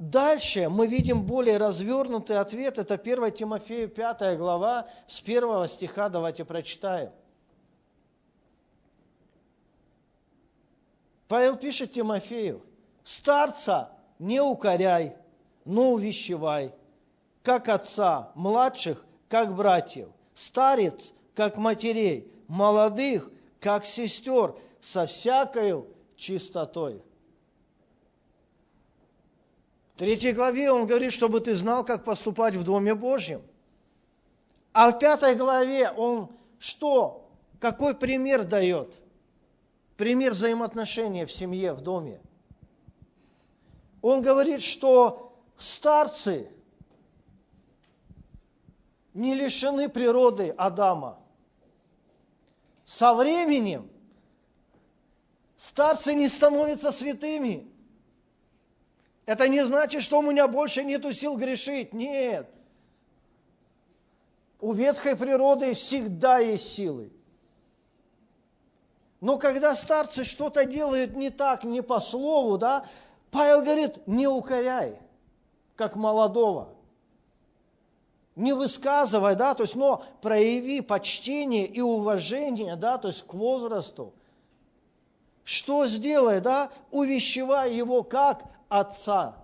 дальше 0.00 0.68
мы 0.68 0.88
видим 0.88 1.22
более 1.22 1.58
развернутый 1.58 2.38
ответ. 2.38 2.78
Это 2.78 2.94
1 2.94 3.32
Тимофею 3.32 3.88
5 3.88 4.36
глава 4.36 4.88
с 5.06 5.20
1 5.20 5.68
стиха. 5.68 6.08
Давайте 6.08 6.44
прочитаем. 6.44 7.12
Павел 11.28 11.56
пишет 11.56 11.92
Тимофею, 11.92 12.60
«Старца 13.04 13.92
не 14.18 14.40
укоряй, 14.40 15.16
но 15.64 15.92
увещевай, 15.92 16.74
как 17.44 17.68
отца, 17.68 18.32
младших, 18.34 19.06
как 19.28 19.54
братьев, 19.54 20.08
старец, 20.34 21.12
как 21.36 21.56
матерей, 21.56 22.32
молодых, 22.48 23.30
как 23.60 23.86
сестер, 23.86 24.56
со 24.80 25.06
всякою 25.06 25.86
чистотой. 26.16 27.00
Третьей 30.00 30.32
главе 30.32 30.72
он 30.72 30.86
говорит, 30.86 31.12
чтобы 31.12 31.40
ты 31.40 31.54
знал, 31.54 31.84
как 31.84 32.04
поступать 32.04 32.56
в 32.56 32.64
Доме 32.64 32.94
Божьем. 32.94 33.42
А 34.72 34.92
в 34.92 34.98
пятой 34.98 35.34
главе 35.34 35.90
он 35.90 36.30
что? 36.58 37.28
Какой 37.58 37.94
пример 37.94 38.44
дает? 38.44 38.98
Пример 39.98 40.32
взаимоотношения 40.32 41.26
в 41.26 41.30
семье, 41.30 41.74
в 41.74 41.82
доме. 41.82 42.18
Он 44.00 44.22
говорит, 44.22 44.62
что 44.62 45.36
старцы– 45.58 46.50
не 49.12 49.34
лишены 49.34 49.90
природы 49.90 50.48
Адама. 50.56 51.18
Со 52.86 53.12
временем 53.12 53.86
старцы 55.58 56.14
не 56.14 56.26
становятся 56.26 56.90
святыми. 56.90 57.70
Это 59.30 59.46
не 59.46 59.64
значит, 59.64 60.02
что 60.02 60.18
у 60.18 60.22
меня 60.22 60.48
больше 60.48 60.82
нет 60.82 61.04
сил 61.14 61.36
грешить. 61.36 61.92
Нет. 61.92 62.50
У 64.58 64.72
ветхой 64.72 65.14
природы 65.14 65.72
всегда 65.74 66.40
есть 66.40 66.72
силы. 66.72 67.12
Но 69.20 69.38
когда 69.38 69.76
старцы 69.76 70.24
что-то 70.24 70.64
делают 70.64 71.14
не 71.14 71.30
так, 71.30 71.62
не 71.62 71.80
по 71.80 72.00
слову, 72.00 72.58
да, 72.58 72.84
Павел 73.30 73.62
говорит, 73.62 74.04
не 74.08 74.26
укоряй, 74.26 74.98
как 75.76 75.94
молодого– 75.94 76.74
не 78.34 78.52
высказывай, 78.52 79.36
да, 79.36 79.54
то 79.54 79.62
есть, 79.62 79.76
но 79.76 80.02
прояви 80.22 80.80
почтение 80.80 81.66
и 81.66 81.80
уважение, 81.80 82.74
да, 82.74 82.98
то 82.98 83.08
есть 83.08 83.24
к 83.24 83.34
возрасту. 83.34 84.12
Что 85.44 85.86
сделай, 85.86 86.40
да, 86.40 86.72
увещевай 86.90 87.72
его 87.74 88.02
как 88.02 88.44
отца. 88.70 89.36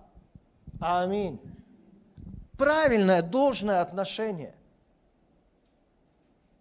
Аминь. 0.81 1.39
Правильное, 2.57 3.21
должное 3.21 3.83
отношение. 3.83 4.55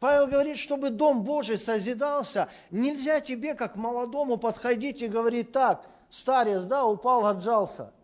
Павел 0.02 0.28
говорит, 0.28 0.58
чтобы 0.58 0.90
Дом 0.90 1.24
Божий 1.24 1.58
созидался, 1.58 2.50
нельзя 2.70 3.22
тебе, 3.22 3.54
как 3.54 3.78
молодому, 3.78 4.36
подходить 4.36 5.02
и 5.02 5.08
говорить 5.08 5.54
так, 5.54 5.88
старец, 6.10 6.64
да, 6.64 6.86
упал, 6.86 7.26
отжался– 7.26 7.94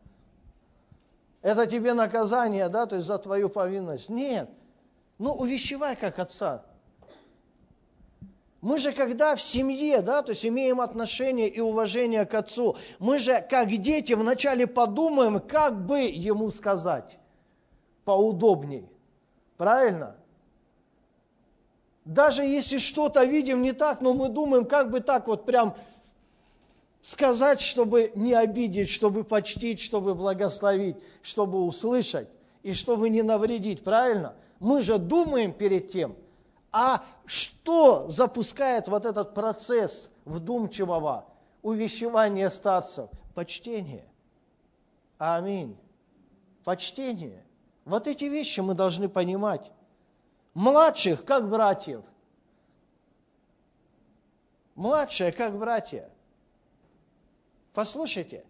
это 1.42 1.66
тебе 1.66 1.94
наказание, 1.94 2.70
да, 2.70 2.86
то 2.86 2.96
есть 2.96 3.08
за 3.08 3.18
твою 3.18 3.50
повинность. 3.50 4.10
Нет. 4.10 4.50
Ну, 5.18 5.34
увещевай 5.34 5.96
как 5.96 6.20
отца. 6.20 6.64
Мы 8.62 8.78
же 8.78 8.92
когда 8.92 9.36
в 9.36 9.42
семье, 9.42 10.02
да, 10.02 10.22
то 10.22 10.32
есть 10.32 10.46
имеем 10.46 10.82
отношение 10.82 11.50
и 11.50 11.60
уважение 11.60 12.26
к 12.26 12.34
отцу, 12.36 12.78
мы 13.00 13.18
же 13.18 13.46
как 13.50 13.70
дети 13.70 14.14
вначале 14.14 14.68
подумаем, 14.68 15.40
как 15.40 15.86
бы 15.86 16.02
ему 16.02 16.52
сказать 16.52 17.18
поудобней. 18.06 18.88
Правильно? 19.58 20.16
Даже 22.06 22.44
если 22.44 22.78
что-то 22.78 23.24
видим 23.24 23.64
не 23.64 23.74
так, 23.74 24.00
но 24.00 24.14
мы 24.14 24.30
думаем, 24.30 24.66
как 24.66 24.92
бы 24.92 25.00
так 25.02 25.28
вот 25.28 25.46
прям 25.46 25.76
сказать, 27.02 27.62
чтобы 27.62 28.12
не 28.14 28.34
обидеть, 28.34 28.90
чтобы 28.90 29.24
почтить, 29.24 29.80
чтобы 29.80 30.14
благословить, 30.14 30.98
чтобы 31.24 31.64
услышать 31.64 32.28
и 32.62 32.74
чтобы 32.74 33.10
не 33.10 33.24
навредить, 33.24 33.84
правильно? 33.84 34.36
Мы 34.60 34.84
же 34.84 35.00
думаем 35.00 35.52
перед 35.52 35.90
тем, 35.90 36.16
а 36.72 37.04
что 37.26 38.10
запускает 38.10 38.88
вот 38.88 39.06
этот 39.06 39.34
процесс 39.34 40.10
вдумчивого 40.26 41.26
увещевания 41.62 42.50
старцев? 42.50 43.10
Почтение. 43.36 44.06
Аминь. 45.18 45.78
Почтение. 46.64 47.46
Вот 47.86 48.08
эти 48.08 48.26
вещи 48.26 48.60
мы 48.60 48.74
должны 48.74 49.10
понимать. 49.10 49.72
Младших, 50.54 51.26
как 51.26 51.50
братьев. 51.50 52.04
Младшие, 54.76 55.32
как 55.32 55.58
братья– 55.58 56.10
Послушайте, 57.74 58.44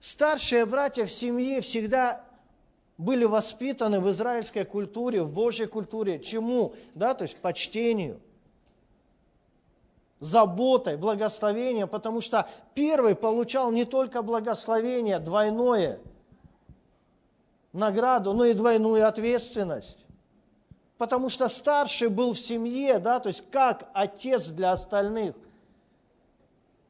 старшие 0.00 0.66
братья 0.66 1.04
в 1.04 1.12
семье 1.12 1.60
всегда 1.60 2.24
были 3.02 3.24
воспитаны 3.24 4.00
в 4.00 4.10
израильской 4.10 4.64
культуре, 4.64 5.22
в 5.22 5.32
Божьей 5.32 5.66
культуре. 5.66 6.18
Чему? 6.20 6.74
Да, 6.94 7.14
то 7.14 7.22
есть 7.22 7.36
почтению, 7.36 8.20
заботой, 10.20 10.96
благословением, 10.96 11.88
потому 11.88 12.20
что 12.20 12.48
первый 12.74 13.14
получал 13.14 13.72
не 13.72 13.84
только 13.84 14.22
благословение 14.22 15.18
двойное, 15.18 15.98
награду, 17.72 18.32
но 18.32 18.44
и 18.44 18.52
двойную 18.52 19.06
ответственность. 19.06 19.98
Потому 20.96 21.28
что 21.28 21.48
старший 21.48 22.08
был 22.08 22.34
в 22.34 22.38
семье, 22.38 23.00
да, 23.00 23.18
то 23.18 23.28
есть 23.28 23.42
как 23.50 23.88
отец 23.92 24.46
для 24.48 24.72
остальных– 24.72 25.34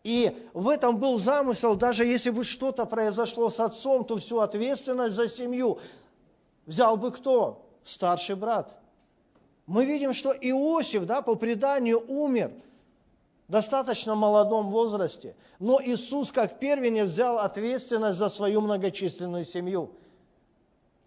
и 0.04 0.36
в 0.52 0.68
этом 0.68 0.98
был 0.98 1.18
замысел, 1.18 1.76
даже 1.76 2.04
если 2.04 2.30
бы 2.30 2.42
что-то 2.42 2.86
произошло 2.86 3.50
с 3.50 3.60
отцом, 3.60 4.04
то 4.04 4.16
всю 4.16 4.40
ответственность 4.40 5.14
за 5.14 5.28
семью 5.28 5.78
взял 6.66 6.96
бы 6.96 7.10
кто? 7.10 7.66
Старший 7.84 8.36
брат. 8.36 8.76
Мы 9.66 9.84
видим, 9.84 10.12
что 10.12 10.32
Иосиф, 10.32 11.06
да, 11.06 11.22
по 11.22 11.34
преданию 11.34 12.04
умер 12.08 12.52
в 13.48 13.52
достаточно 13.52 14.14
молодом 14.14 14.70
возрасте, 14.70 15.36
но 15.58 15.80
Иисус 15.82 16.32
как 16.32 16.58
первенец 16.58 17.10
взял 17.10 17.38
ответственность 17.38 18.18
за 18.18 18.28
свою 18.28 18.60
многочисленную 18.60 19.44
семью. 19.44 19.92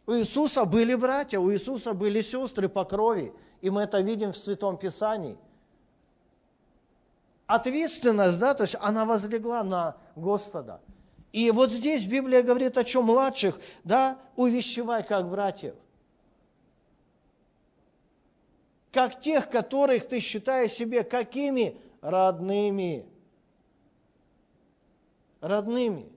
У 0.07 0.13
Иисуса 0.13 0.65
были 0.65 0.93
братья, 0.95 1.39
у 1.39 1.51
Иисуса 1.51 1.93
были 1.93 2.21
сестры 2.21 2.69
по 2.69 2.85
крови, 2.85 3.33
и 3.61 3.69
мы 3.69 3.83
это 3.83 3.99
видим 4.01 4.31
в 4.31 4.37
Святом 4.37 4.77
Писании. 4.77 5.37
Ответственность, 7.47 8.37
да, 8.39 8.53
то 8.53 8.63
есть 8.63 8.75
она 8.79 9.05
возлегла 9.05 9.63
на 9.63 9.97
Господа. 10.15 10.81
И 11.35 11.51
вот 11.51 11.69
здесь 11.69 12.05
Библия 12.05 12.41
говорит 12.41 12.77
о 12.77 12.85
чем 12.85 13.07
младших, 13.07 13.59
да, 13.83 14.17
увещевай 14.37 15.03
как 15.03 15.29
братьев. 15.29 15.75
Как 18.93 19.19
тех, 19.19 19.49
которых 19.49 20.07
ты 20.07 20.21
считаешь 20.21 20.71
себе 20.71 21.03
какими? 21.03 21.75
Родными. 21.99 23.05
Родными. 25.41 26.07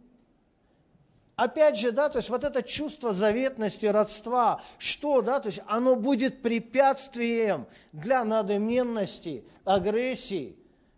Опять 1.35 1.79
же, 1.79 1.91
да, 1.91 2.09
то 2.11 2.19
есть 2.19 2.31
вот 2.31 2.45
это 2.45 2.63
чувство 2.63 3.13
заветности, 3.13 3.87
родства, 3.87 4.63
что, 4.79 5.21
да, 5.21 5.41
то 5.41 5.49
есть 5.49 5.63
оно 5.67 5.97
будет 5.97 6.43
препятствием 6.43 7.67
для 7.91 8.25
надменности, 8.25 9.43
агрессии, 9.65 10.55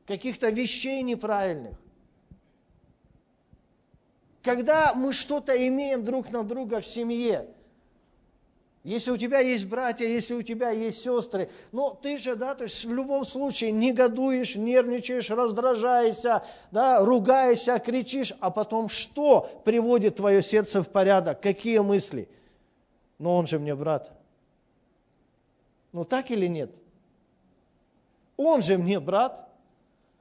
каких-то 0.06 0.50
вещей 0.50 1.00
неправильных. 1.02 1.78
Когда 4.42 4.94
мы 4.94 5.12
что-то 5.12 5.54
имеем 5.66 6.04
друг 6.04 6.30
на 6.30 6.42
друга 6.42 6.80
в 6.80 6.86
семье, 6.86 7.46
если 8.82 9.10
у 9.10 9.18
тебя 9.18 9.40
есть 9.40 9.66
братья, 9.66 10.06
если 10.06 10.32
у 10.32 10.40
тебя 10.40 10.70
есть 10.70 11.02
сестры, 11.02 11.50
ну 11.70 11.94
ты 12.00 12.16
же, 12.16 12.34
да, 12.34 12.54
то 12.54 12.64
есть 12.64 12.82
в 12.86 12.94
любом 12.94 13.26
случае 13.26 13.72
негодуешь, 13.72 14.56
нервничаешь, 14.56 15.28
раздражаешься, 15.28 16.42
да, 16.70 17.04
ругаешься, 17.04 17.78
кричишь, 17.78 18.32
а 18.40 18.50
потом 18.50 18.88
что 18.88 19.62
приводит 19.66 20.16
твое 20.16 20.42
сердце 20.42 20.82
в 20.82 20.88
порядок? 20.88 21.42
Какие 21.42 21.80
мысли? 21.80 22.26
Ну 23.18 23.34
он 23.34 23.46
же 23.46 23.58
мне 23.58 23.74
брат. 23.74 24.10
Ну 25.92 26.04
так 26.04 26.30
или 26.30 26.46
нет? 26.46 26.70
Он 28.38 28.62
же 28.62 28.78
мне 28.78 28.98
брат, 28.98 29.46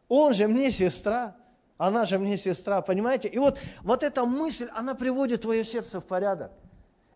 он 0.09 0.33
же 0.33 0.49
мне 0.49 0.69
сестра, 0.69 1.37
она 1.79 2.05
же 2.05 2.19
мне 2.19 2.37
сестра, 2.37 2.81
понимаете? 2.81 3.29
И 3.29 3.39
вот, 3.39 3.57
вот 3.83 4.03
эта 4.03 4.25
мысль, 4.25 4.69
она 4.75 4.95
приводит 4.95 5.43
твое 5.43 5.63
сердце 5.63 6.01
в 6.01 6.05
порядок. 6.05 6.51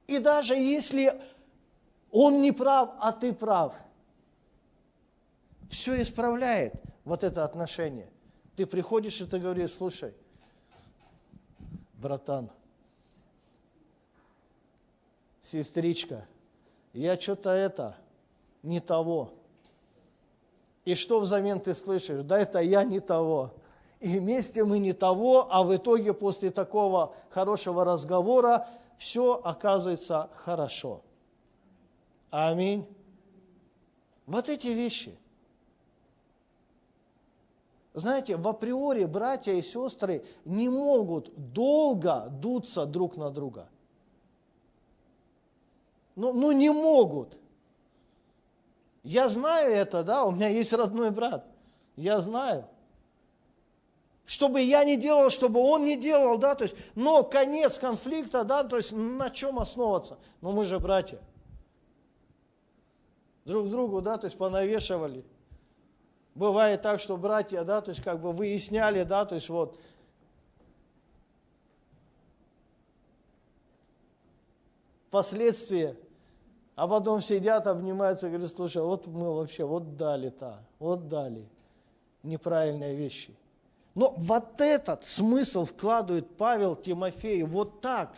И 0.08 0.20
даже 0.20 0.56
если 0.56 1.22
он 2.12 2.42
не 2.42 2.54
прав, 2.54 2.92
а 3.00 3.12
ты 3.12 3.34
прав, 3.34 3.76
все 5.70 6.02
исправляет 6.02 6.74
вот 7.04 7.26
это 7.26 7.44
отношение. 7.44 8.10
Ты 8.56 8.66
приходишь 8.66 9.20
и 9.20 9.26
ты 9.26 9.38
говоришь, 9.38 9.74
слушай, 9.74 10.14
братан, 11.96 12.50
сестричка, 15.42 16.26
я 16.94 17.20
что-то 17.20 17.50
это, 17.50 17.98
не 18.62 18.80
того. 18.80 19.34
И 20.86 20.96
что 20.96 21.20
взамен 21.20 21.60
ты 21.60 21.76
слышишь? 21.76 22.24
Да 22.24 22.40
это 22.40 22.60
я 22.60 22.86
не 22.86 23.02
того. 23.02 23.54
И 24.04 24.20
вместе 24.20 24.66
мы 24.66 24.80
не 24.80 24.92
того, 24.92 25.48
а 25.50 25.64
в 25.64 25.74
итоге 25.74 26.14
после 26.14 26.52
такого 26.52 27.16
хорошего 27.30 27.86
разговора 27.86 28.68
все 28.98 29.40
оказывается 29.42 30.30
хорошо. 30.36 31.00
Аминь. 32.30 32.86
Вот 34.26 34.50
эти 34.50 34.68
вещи. 34.68 35.18
Знаете, 37.94 38.36
в 38.36 38.46
априори 38.46 39.06
братья 39.06 39.54
и 39.54 39.62
сестры 39.62 40.26
не 40.44 40.68
могут 40.68 41.32
долго 41.54 42.28
дуться 42.30 42.86
друг 42.86 43.16
на 43.16 43.32
друга. 43.32 43.70
Ну, 46.18 46.34
ну 46.34 46.52
не 46.52 46.72
могут. 46.72 47.38
Я 49.04 49.30
знаю 49.30 49.72
это, 49.74 50.04
да, 50.04 50.26
у 50.26 50.32
меня 50.32 50.50
есть 50.50 50.74
родной 50.74 51.12
брат. 51.12 51.46
Я 51.96 52.20
знаю. 52.20 52.68
Чтобы 54.26 54.62
я 54.62 54.84
не 54.86 54.96
делал, 54.96 55.30
чтобы 55.30 55.60
он 55.60 55.84
не 55.84 55.98
делал, 55.98 56.38
да, 56.38 56.56
то 56.56 56.64
есть, 56.64 56.76
но 56.96 57.24
конец 57.24 57.78
конфликта, 57.78 58.44
да, 58.44 58.64
то 58.64 58.78
есть 58.78 58.94
на 58.94 59.30
чем 59.30 59.60
основываться? 59.60 60.18
Ну 60.42 60.52
мы 60.52 60.64
же 60.64 60.80
братья 60.80 61.20
друг 63.46 63.70
другу, 63.70 64.02
да, 64.02 64.18
то 64.18 64.26
есть 64.26 64.38
понавешивали. 64.38 65.26
Бывает 66.36 66.82
так, 66.82 67.00
что 67.00 67.18
братья, 67.18 67.64
да, 67.64 67.82
то 67.82 67.90
есть 67.90 68.02
как 68.02 68.20
бы 68.20 68.32
выясняли, 68.32 69.04
да, 69.04 69.26
то 69.26 69.36
есть 69.36 69.50
вот, 69.50 69.80
последствия, 75.12 75.96
а 76.76 76.88
потом 76.88 77.22
сидят, 77.22 77.68
обнимаются 77.68 78.30
говорят, 78.30 78.52
слушай, 78.52 78.82
вот 78.82 79.06
мы 79.06 79.36
вообще, 79.36 79.64
вот 79.64 79.96
дали-то, 79.96 80.64
вот 80.80 81.08
дали 81.08 81.48
неправильные 82.24 82.96
вещи. 82.96 83.36
Но 83.96 84.14
вот 84.18 84.60
этот 84.60 85.06
смысл 85.06 85.66
вкладывает 85.66 86.36
Павел 86.36 86.76
Тимофею 86.76 87.46
вот 87.48 87.82
так. 87.82 88.16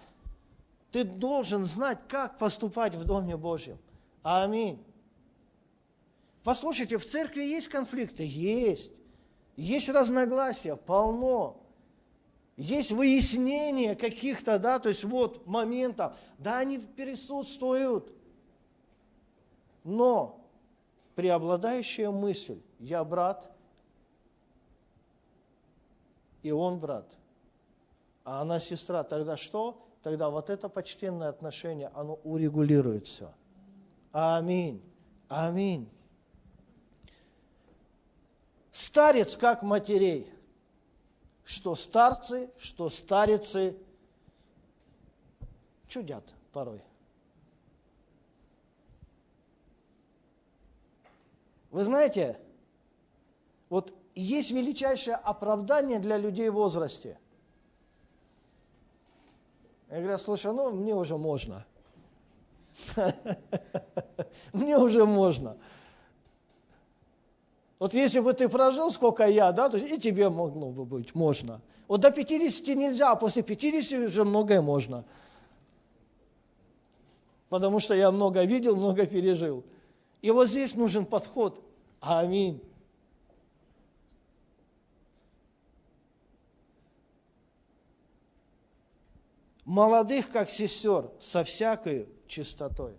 Ты 0.92 1.04
должен 1.04 1.66
знать, 1.66 2.00
как 2.08 2.38
поступать 2.38 2.96
в 2.96 3.04
Доме 3.04 3.36
Божьем. 3.36 3.78
Аминь. 4.24 4.82
Послушайте, 6.44 6.98
в 6.98 7.06
церкви 7.06 7.42
есть 7.42 7.68
конфликты? 7.68 8.24
Есть. 8.26 8.92
Есть 9.58 9.90
разногласия? 9.90 10.76
Полно. 10.76 11.62
Есть 12.56 12.92
выяснение 12.92 13.96
каких-то, 13.96 14.58
да, 14.60 14.80
то 14.80 14.90
есть 14.90 15.04
вот 15.04 15.46
моментов. 15.46 16.14
Да, 16.38 16.60
они 16.60 16.78
присутствуют. 16.78 18.14
Но 19.84 20.46
преобладающая 21.16 22.12
мысль, 22.12 22.62
я 22.80 23.04
брат, 23.04 23.52
и 26.46 26.52
он 26.52 26.78
брат, 26.78 27.18
а 28.24 28.42
она 28.42 28.60
сестра, 28.60 29.04
тогда 29.04 29.36
что? 29.36 29.84
Тогда 30.04 30.30
вот 30.30 30.52
это 30.52 30.70
почтенное 30.70 31.30
отношение, 31.30 31.90
оно 31.96 32.20
урегулирует 32.24 33.08
все. 33.08 33.34
Аминь. 34.12 34.80
Аминь. 35.28 35.90
Старец 38.72 39.36
как 39.38 39.64
матерей. 39.64 40.32
Что 41.44 41.76
старцы, 41.76 42.52
что 42.60 42.90
старицы 42.90 43.76
чудят 45.88 46.32
порой. 46.54 46.84
Вы 51.72 51.84
знаете, 51.84 52.40
вот 53.70 53.96
есть 54.16 54.52
величайшее 54.52 55.16
оправдание 55.16 56.00
для 56.00 56.18
людей 56.18 56.50
в 56.50 56.54
возрасте. 56.54 57.18
Я 59.90 60.00
говорю, 60.00 60.18
слушай, 60.18 60.52
ну 60.54 60.72
мне 60.72 60.96
уже 60.96 61.18
можно. 61.18 61.66
Мне 64.54 64.78
уже 64.78 65.06
можно. 65.06 65.58
Вот 67.80 67.94
если 67.94 68.20
бы 68.20 68.34
ты 68.34 68.50
прожил, 68.50 68.92
сколько 68.92 69.26
я, 69.28 69.52
да, 69.52 69.70
то 69.70 69.78
и 69.78 69.98
тебе 69.98 70.30
могло 70.30 70.72
бы 70.72 70.86
быть, 70.86 71.14
можно. 71.14 71.62
Вот 71.88 72.02
до 72.02 72.12
50 72.12 72.68
нельзя, 72.76 73.12
а 73.12 73.16
после 73.16 73.44
50 73.44 74.08
уже 74.08 74.24
многое 74.24 74.62
можно. 74.62 75.06
Потому 77.50 77.80
что 77.80 77.94
я 77.94 78.12
много 78.12 78.44
видел, 78.44 78.76
много 78.76 79.06
пережил. 79.06 79.64
И 80.22 80.32
вот 80.32 80.48
здесь 80.48 80.74
нужен 80.76 81.06
подход. 81.06 81.62
Аминь. 82.00 82.62
Молодых, 89.66 90.32
как 90.32 90.50
сестер, 90.50 91.12
со 91.20 91.44
всякой 91.44 92.08
чистотой. 92.28 92.96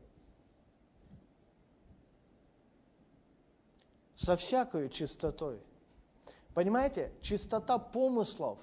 со 4.17 4.37
всякой 4.37 4.89
чистотой. 4.89 5.61
Понимаете, 6.55 7.13
чистота 7.21 7.79
помыслов 7.79 8.59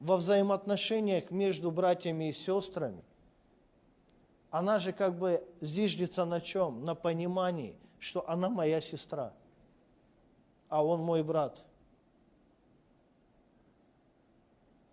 во 0.00 0.16
взаимоотношениях 0.16 1.30
между 1.30 1.70
братьями 1.70 2.30
и 2.30 2.32
сестрами, 2.32 3.04
она 4.50 4.78
же 4.78 4.92
как 4.92 5.18
бы 5.18 5.46
зиждется 5.60 6.24
на 6.24 6.40
чем? 6.40 6.84
На 6.84 6.94
понимании, 6.94 7.76
что 7.98 8.26
она 8.26 8.48
моя 8.48 8.80
сестра, 8.80 9.34
а 10.68 10.82
он 10.82 11.00
мой 11.00 11.22
брат. 11.22 11.62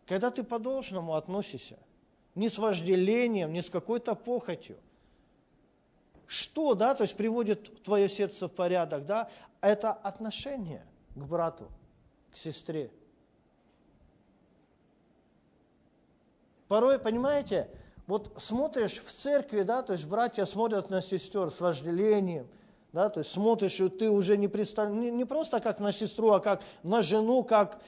Когда 0.05 0.31
ты 0.31 0.43
по-должному 0.43 1.15
относишься, 1.15 1.77
не 2.35 2.49
с 2.49 2.57
вожделением, 2.57 3.53
не 3.53 3.61
с 3.61 3.69
какой-то 3.69 4.15
похотью– 4.15 4.77
что, 6.27 6.73
да, 6.73 6.95
то 6.95 7.03
есть 7.03 7.15
приводит 7.15 7.83
твое 7.83 8.09
сердце 8.09 8.47
в 8.47 8.51
порядок, 8.51 9.05
да, 9.05 9.29
это 9.61 9.91
отношение 9.91 10.85
к 11.15 11.23
брату, 11.23 11.67
к 12.31 12.37
сестре. 12.37 12.91
Порой, 16.67 16.97
понимаете, 16.97 17.69
вот 18.07 18.33
смотришь 18.37 19.01
в 19.03 19.11
церкви, 19.11 19.61
да, 19.61 19.83
то 19.83 19.93
есть 19.93 20.07
братья 20.07 20.45
смотрят 20.45 20.89
на 20.89 21.01
сестер 21.01 21.51
с 21.51 21.61
вожделением, 21.61 22.47
да, 22.91 23.09
то 23.09 23.19
есть 23.19 23.31
смотришь, 23.31 23.79
и 23.79 23.89
ты 23.89 24.09
уже 24.09 24.35
не 24.37 24.47
представляешь, 24.47 24.99
не, 24.99 25.11
не 25.11 25.25
просто 25.25 25.59
как 25.59 25.79
на 25.79 25.91
сестру, 25.91 26.31
а 26.31 26.39
как 26.39 26.63
на 26.81 27.03
жену, 27.03 27.43
как 27.43 27.79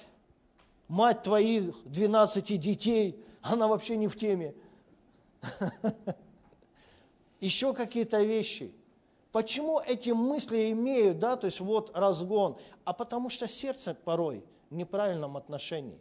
мать 0.87 1.23
твоих 1.23 1.75
12 1.85 2.59
детей, 2.59 3.23
она 3.41 3.67
вообще 3.67 3.97
не 3.97 4.07
в 4.07 4.17
теме. 4.17 4.55
Еще 7.39 7.73
какие-то 7.73 8.23
вещи. 8.23 8.73
Почему 9.31 9.79
эти 9.79 10.09
мысли 10.09 10.71
имеют, 10.71 11.19
да, 11.19 11.35
то 11.35 11.45
есть 11.45 11.59
вот 11.59 11.91
разгон? 11.95 12.57
А 12.85 12.93
потому 12.93 13.29
что 13.29 13.47
сердце 13.47 13.93
порой 13.93 14.43
в 14.69 14.75
неправильном 14.75 15.37
отношении. 15.37 15.99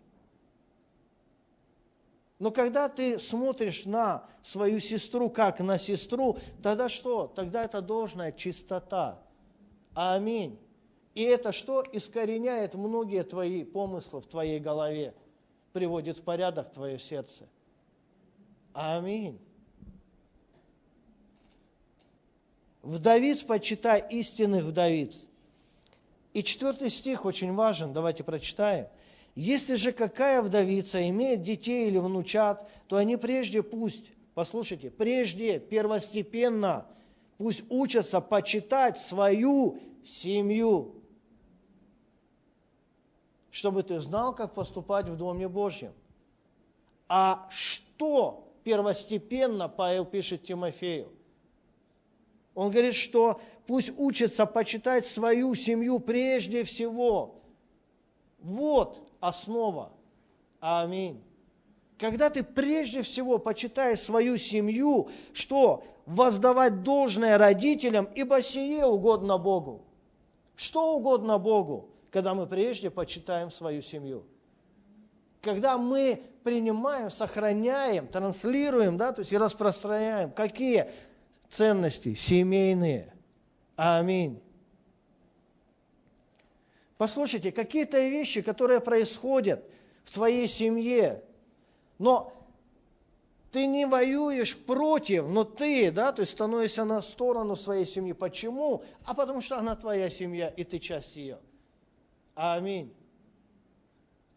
Но 2.38 2.50
когда 2.50 2.88
ты 2.88 3.18
смотришь 3.18 3.86
на 3.86 4.24
свою 4.42 4.78
сестру 4.78 5.30
как 5.30 5.60
на 5.60 5.78
сестру, 5.78 6.38
тогда 6.62 6.88
что? 6.88 7.32
Тогда 7.34 7.64
это 7.64 7.80
должная 7.80 8.32
чистота. 8.32 9.22
Аминь. 9.94 10.58
И 11.16 11.22
это 11.22 11.50
что? 11.50 11.82
Искореняет 11.92 12.74
многие 12.74 13.24
твои 13.24 13.64
помыслы 13.64 14.20
в 14.20 14.26
твоей 14.26 14.60
голове, 14.60 15.14
приводит 15.72 16.18
в 16.18 16.22
порядок 16.22 16.70
твое 16.72 16.98
сердце. 16.98 17.48
Аминь. 18.74 19.38
Вдовиц 22.82 23.42
почитай 23.44 24.04
истинных 24.10 24.64
вдовиц. 24.64 25.24
И 26.34 26.42
четвертый 26.44 26.90
стих 26.90 27.24
очень 27.24 27.54
важен, 27.54 27.94
давайте 27.94 28.22
прочитаем. 28.22 28.86
Если 29.34 29.76
же 29.76 29.92
какая 29.92 30.42
вдовица 30.42 31.08
имеет 31.08 31.42
детей 31.42 31.88
или 31.88 31.96
внучат, 31.96 32.68
то 32.88 32.96
они 32.96 33.16
прежде 33.16 33.62
пусть, 33.62 34.12
послушайте, 34.34 34.90
прежде 34.90 35.60
первостепенно 35.60 36.86
пусть 37.38 37.64
учатся 37.70 38.20
почитать 38.20 38.98
свою 38.98 39.78
семью, 40.04 40.96
чтобы 43.56 43.82
ты 43.82 44.00
знал, 44.00 44.34
как 44.34 44.52
поступать 44.52 45.08
в 45.08 45.16
Доме 45.16 45.48
Божьем. 45.48 45.94
А 47.08 47.48
что 47.50 48.52
первостепенно, 48.64 49.66
Павел 49.66 50.04
пишет 50.04 50.44
Тимофею? 50.44 51.10
Он 52.54 52.70
говорит, 52.70 52.94
что 52.94 53.40
пусть 53.66 53.92
учатся 53.96 54.44
почитать 54.44 55.06
свою 55.06 55.54
семью 55.54 56.00
прежде 56.00 56.64
всего. 56.64 57.36
Вот 58.40 59.00
основа. 59.20 59.90
Аминь. 60.60 61.22
Когда 61.98 62.28
ты 62.28 62.42
прежде 62.42 63.00
всего 63.00 63.38
почитаешь 63.38 64.00
свою 64.00 64.36
семью, 64.36 65.08
что 65.32 65.82
воздавать 66.04 66.82
должное 66.82 67.38
родителям, 67.38 68.06
ибо 68.14 68.42
сие 68.42 68.84
угодно 68.84 69.38
Богу. 69.38 69.80
Что 70.56 70.94
угодно 70.94 71.38
Богу, 71.38 71.88
когда 72.16 72.32
мы 72.32 72.46
прежде 72.46 72.88
почитаем 72.90 73.50
свою 73.50 73.82
семью. 73.82 74.24
Когда 75.42 75.76
мы 75.76 76.22
принимаем, 76.44 77.10
сохраняем, 77.10 78.08
транслируем, 78.08 78.96
да, 78.96 79.12
то 79.12 79.20
есть 79.20 79.32
и 79.32 79.36
распространяем, 79.36 80.30
какие 80.30 80.90
ценности 81.50 82.14
семейные. 82.14 83.14
Аминь. 83.76 84.42
Послушайте, 86.96 87.52
какие-то 87.52 87.98
вещи, 87.98 88.40
которые 88.40 88.80
происходят 88.80 89.62
в 90.04 90.14
твоей 90.14 90.48
семье, 90.48 91.22
но 91.98 92.32
ты 93.52 93.66
не 93.66 93.84
воюешь 93.84 94.56
против, 94.56 95.28
но 95.28 95.44
ты, 95.44 95.90
да, 95.90 96.12
то 96.12 96.20
есть 96.20 96.32
становишься 96.32 96.86
на 96.86 97.02
сторону 97.02 97.56
своей 97.56 97.84
семьи. 97.84 98.14
Почему? 98.14 98.84
А 99.04 99.12
потому 99.12 99.42
что 99.42 99.58
она 99.58 99.76
твоя 99.76 100.08
семья, 100.08 100.48
и 100.48 100.64
ты 100.64 100.78
часть 100.78 101.14
ее. 101.16 101.40
Аминь. 102.36 102.94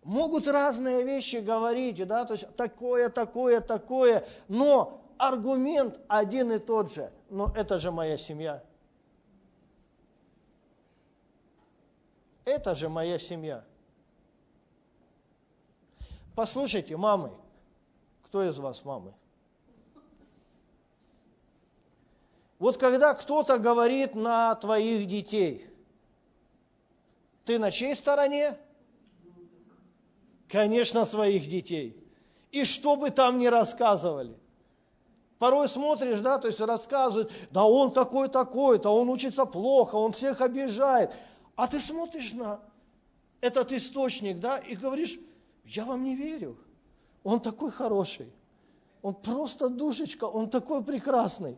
Могут 0.04 0.48
разные 0.48 1.04
вещи 1.04 1.36
говорить, 1.36 2.08
да, 2.08 2.26
то 2.26 2.34
есть 2.34 2.48
такое, 2.56 3.10
такое, 3.10 3.60
такое, 3.60 4.26
но 4.48 5.02
аргумент 5.18 6.00
один 6.08 6.54
и 6.54 6.60
тот 6.60 6.92
же. 6.92 7.12
Но 7.30 7.54
это 7.56 7.78
же 7.78 7.92
моя 7.92 8.18
семья. 8.18 8.64
Это 12.46 12.74
же 12.74 12.88
моя 12.88 13.20
семья. 13.20 13.66
Послушайте, 16.34 16.96
мамы, 16.96 17.32
кто 18.24 18.42
из 18.44 18.58
вас 18.58 18.86
мамы? 18.86 19.14
Вот 22.60 22.78
когда 22.78 23.14
кто-то 23.14 23.58
говорит 23.58 24.16
на 24.16 24.56
твоих 24.56 25.06
детей, 25.08 25.70
ты 27.50 27.58
на 27.58 27.72
чьей 27.72 27.96
стороне? 27.96 28.56
Конечно, 30.48 31.04
своих 31.04 31.48
детей. 31.48 31.98
И 32.52 32.64
что 32.64 32.96
бы 32.96 33.10
там 33.10 33.40
ни 33.40 33.48
рассказывали. 33.48 34.38
Порой 35.40 35.68
смотришь, 35.68 36.20
да, 36.20 36.38
то 36.38 36.48
есть 36.48 36.62
рассказывают, 36.62 37.32
да 37.50 37.66
он 37.66 37.92
такой-такой, 37.92 38.78
то 38.78 38.96
он 38.96 39.10
учится 39.10 39.46
плохо, 39.46 39.96
он 39.96 40.12
всех 40.12 40.42
обижает. 40.42 41.12
А 41.56 41.68
ты 41.68 41.80
смотришь 41.80 42.34
на 42.34 42.60
этот 43.42 43.72
источник, 43.72 44.40
да, 44.40 44.60
и 44.60 44.76
говоришь, 44.76 45.18
я 45.66 45.86
вам 45.86 46.04
не 46.04 46.16
верю. 46.16 46.56
Он 47.24 47.40
такой 47.40 47.72
хороший. 47.72 48.32
Он 49.02 49.16
просто 49.16 49.70
душечка, 49.70 50.26
он 50.26 50.52
такой 50.52 50.84
прекрасный. 50.84 51.58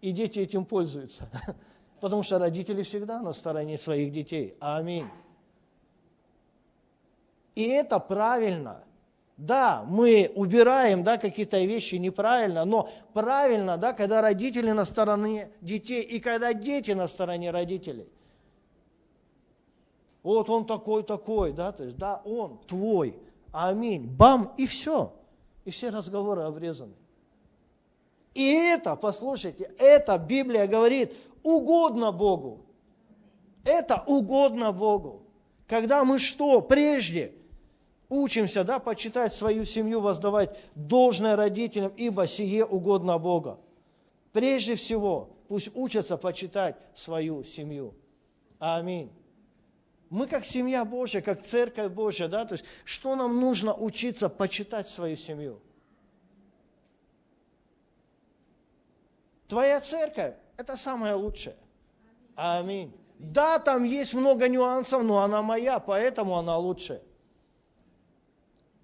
И 0.00 0.10
дети 0.10 0.38
этим 0.38 0.64
пользуются. 0.64 1.28
Потому 2.02 2.22
что 2.22 2.38
родители 2.38 2.82
всегда 2.82 3.22
на 3.22 3.32
стороне 3.32 3.78
своих 3.78 4.12
детей. 4.12 4.56
Аминь. 4.58 5.08
И 7.54 7.62
это 7.62 7.98
правильно. 7.98 8.82
Да, 9.36 9.84
мы 9.86 10.30
убираем 10.34 11.04
да, 11.04 11.16
какие-то 11.16 11.58
вещи 11.60 11.94
неправильно, 11.94 12.64
но 12.64 12.90
правильно, 13.14 13.78
да, 13.78 13.92
когда 13.92 14.20
родители 14.20 14.72
на 14.72 14.84
стороне 14.84 15.50
детей 15.60 16.02
и 16.02 16.20
когда 16.20 16.52
дети 16.52 16.90
на 16.90 17.06
стороне 17.06 17.50
родителей– 17.50 18.08
вот 20.22 20.50
он 20.50 20.64
такой-такой, 20.66 21.52
да, 21.52 21.72
то 21.72 21.84
есть, 21.84 21.96
да, 21.96 22.20
он 22.24 22.58
твой, 22.66 23.16
аминь, 23.52 24.06
бам, 24.06 24.54
и 24.56 24.66
все. 24.66 25.12
И 25.64 25.70
все 25.70 25.90
разговоры 25.90 26.42
обрезаны. 26.42 26.94
И 28.34 28.50
это, 28.52 28.96
послушайте, 28.96 29.70
это 29.78 30.16
Библия 30.18 30.66
говорит, 30.66 31.14
угодно 31.42 32.12
Богу. 32.12 32.66
Это 33.64 34.02
угодно 34.06 34.72
Богу. 34.72 35.22
Когда 35.66 36.04
мы 36.04 36.18
что? 36.18 36.60
Прежде 36.60 37.34
учимся, 38.08 38.64
да, 38.64 38.78
почитать 38.78 39.32
свою 39.32 39.64
семью, 39.64 40.00
воздавать 40.00 40.58
должное 40.74 41.36
родителям, 41.36 41.92
ибо 41.96 42.26
сие 42.26 42.64
угодно 42.64 43.18
Бога. 43.18 43.58
Прежде 44.32 44.74
всего, 44.74 45.30
пусть 45.48 45.70
учатся 45.74 46.16
почитать 46.16 46.76
свою 46.94 47.44
семью. 47.44 47.94
Аминь. 48.58 49.10
Мы 50.10 50.26
как 50.26 50.44
семья 50.44 50.84
Божья, 50.84 51.22
как 51.22 51.42
церковь 51.42 51.90
Божья, 51.90 52.28
да, 52.28 52.44
то 52.44 52.52
есть 52.52 52.64
что 52.84 53.16
нам 53.16 53.40
нужно 53.40 53.74
учиться 53.74 54.28
почитать 54.28 54.88
свою 54.88 55.16
семью? 55.16 55.58
Твоя 59.48 59.80
церковь– 59.80 60.34
это 60.62 60.76
самое 60.76 61.14
лучшее. 61.14 61.56
Аминь. 62.36 62.92
Да, 63.18 63.58
там 63.58 63.84
есть 63.84 64.14
много 64.14 64.48
нюансов, 64.48 65.02
но 65.02 65.18
она 65.18 65.42
моя, 65.42 65.80
поэтому 65.80 66.38
она 66.38 66.56
лучшая. 66.56 67.02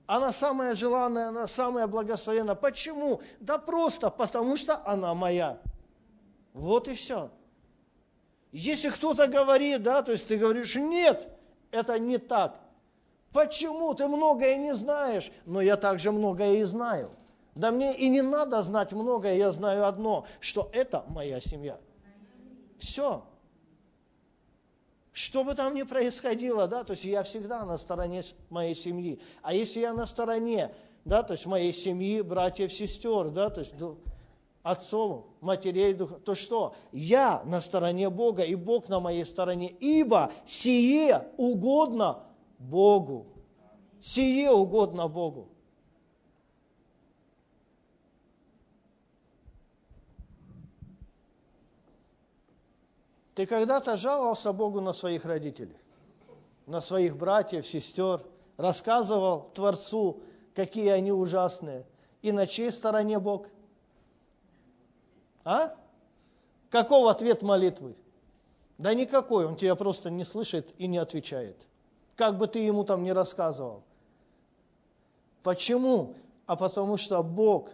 Она 0.07 0.33
самая 0.33 0.75
желанная, 0.75 1.29
она 1.29 1.47
самая 1.47 1.87
благословенная. 1.87 2.55
Почему? 2.55 3.21
Да 3.41 3.59
просто 3.59 4.11
потому, 4.11 4.57
что 4.57 4.85
она 4.87 5.15
моя. 5.15 5.59
Вот 6.53 6.89
и 6.89 6.95
все. 6.95 7.31
Если 8.51 8.89
кто-то 8.89 9.27
говорит, 9.27 9.83
да, 9.83 10.03
то 10.03 10.13
есть 10.13 10.27
ты 10.27 10.37
говоришь, 10.37 10.75
нет, 10.75 11.29
это 11.71 11.99
не 11.99 12.19
так. 12.19 12.59
Почему? 13.33 13.95
Ты 13.95 14.09
многое 14.09 14.57
не 14.57 14.75
знаешь, 14.75 15.31
но 15.45 15.61
я 15.61 15.77
также 15.77 16.11
многое 16.11 16.55
и 16.55 16.65
знаю. 16.65 17.11
Да 17.59 17.73
мне 17.73 17.93
и 17.93 18.09
не 18.09 18.23
надо 18.23 18.63
знать 18.63 18.93
многое, 18.93 19.35
я 19.35 19.51
знаю 19.51 19.85
одно, 19.85 20.27
что 20.39 20.71
это 20.73 21.05
моя 21.09 21.41
семья. 21.41 21.81
Все. 22.79 23.25
Что 25.11 25.43
бы 25.43 25.57
там 25.57 25.75
ни 25.75 25.83
происходило, 25.83 26.69
да, 26.69 26.85
то 26.85 26.93
есть 26.93 27.03
я 27.03 27.25
всегда 27.25 27.65
на 27.65 27.77
стороне 27.77 28.23
моей 28.49 28.77
семьи. 28.77 29.21
А 29.43 29.53
если 29.53 29.81
я 29.81 29.93
на 29.93 30.07
стороне, 30.07 30.73
да, 31.05 31.25
то 31.25 31.33
есть 31.33 31.47
моей 31.47 31.73
семьи, 31.73 32.21
братьев, 32.21 32.73
сестер, 32.73 33.31
да, 33.31 33.51
то 33.51 33.63
есть 33.63 33.75
отцов, 34.63 35.25
матерей, 35.41 35.95
то 35.95 36.37
что? 36.37 36.77
Я 36.93 37.43
на 37.45 37.61
стороне 37.61 38.09
Бога, 38.09 38.45
и 38.45 38.55
Бог 38.55 38.89
на 38.89 39.01
моей 39.01 39.25
стороне, 39.25 39.69
ибо 39.81 40.31
сие 40.47 41.27
угодно 41.37 42.21
Богу. 42.61 43.27
Сие 44.01 44.53
угодно 44.53 45.09
Богу. 45.09 45.49
Ты 53.39 53.47
когда-то 53.47 53.97
жаловался 53.97 54.53
Богу 54.53 54.81
на 54.81 54.93
своих 54.93 55.25
родителей, 55.25 55.77
на 56.67 56.81
своих 56.81 57.17
братьев, 57.17 57.65
сестер, 57.65 58.21
рассказывал 58.57 59.51
Творцу, 59.55 60.25
какие 60.57 60.89
они 60.89 61.13
ужасные. 61.13 61.87
И 62.21 62.33
на 62.33 62.49
чьей 62.49 62.73
стороне 62.73 63.21
Бог? 63.21 63.47
А? 65.45 65.77
Каков 66.69 67.07
ответ 67.07 67.43
молитвы? 67.43 67.95
Да 68.77 68.93
никакой, 68.93 69.47
он 69.47 69.55
тебя 69.55 69.77
просто 69.77 70.11
не 70.11 70.25
слышит 70.25 70.75
и 70.77 70.89
не 70.89 70.99
отвечает. 70.99 71.69
Как 72.17 72.39
бы 72.39 72.49
ты 72.49 72.59
ему 72.59 72.83
там 72.83 73.05
ни 73.05 73.11
рассказывал. 73.11 73.85
Почему? 75.45 76.17
А 76.47 76.57
потому 76.57 76.97
что 76.97 77.23
Бог 77.23 77.71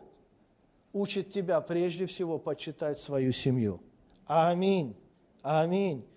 учит 0.93 1.33
тебя 1.33 1.59
прежде 1.63 2.05
всего 2.05 2.39
почитать 2.39 3.01
свою 3.01 3.33
семью. 3.33 3.81
Аминь. 4.27 4.95
Аминь. 5.45 6.09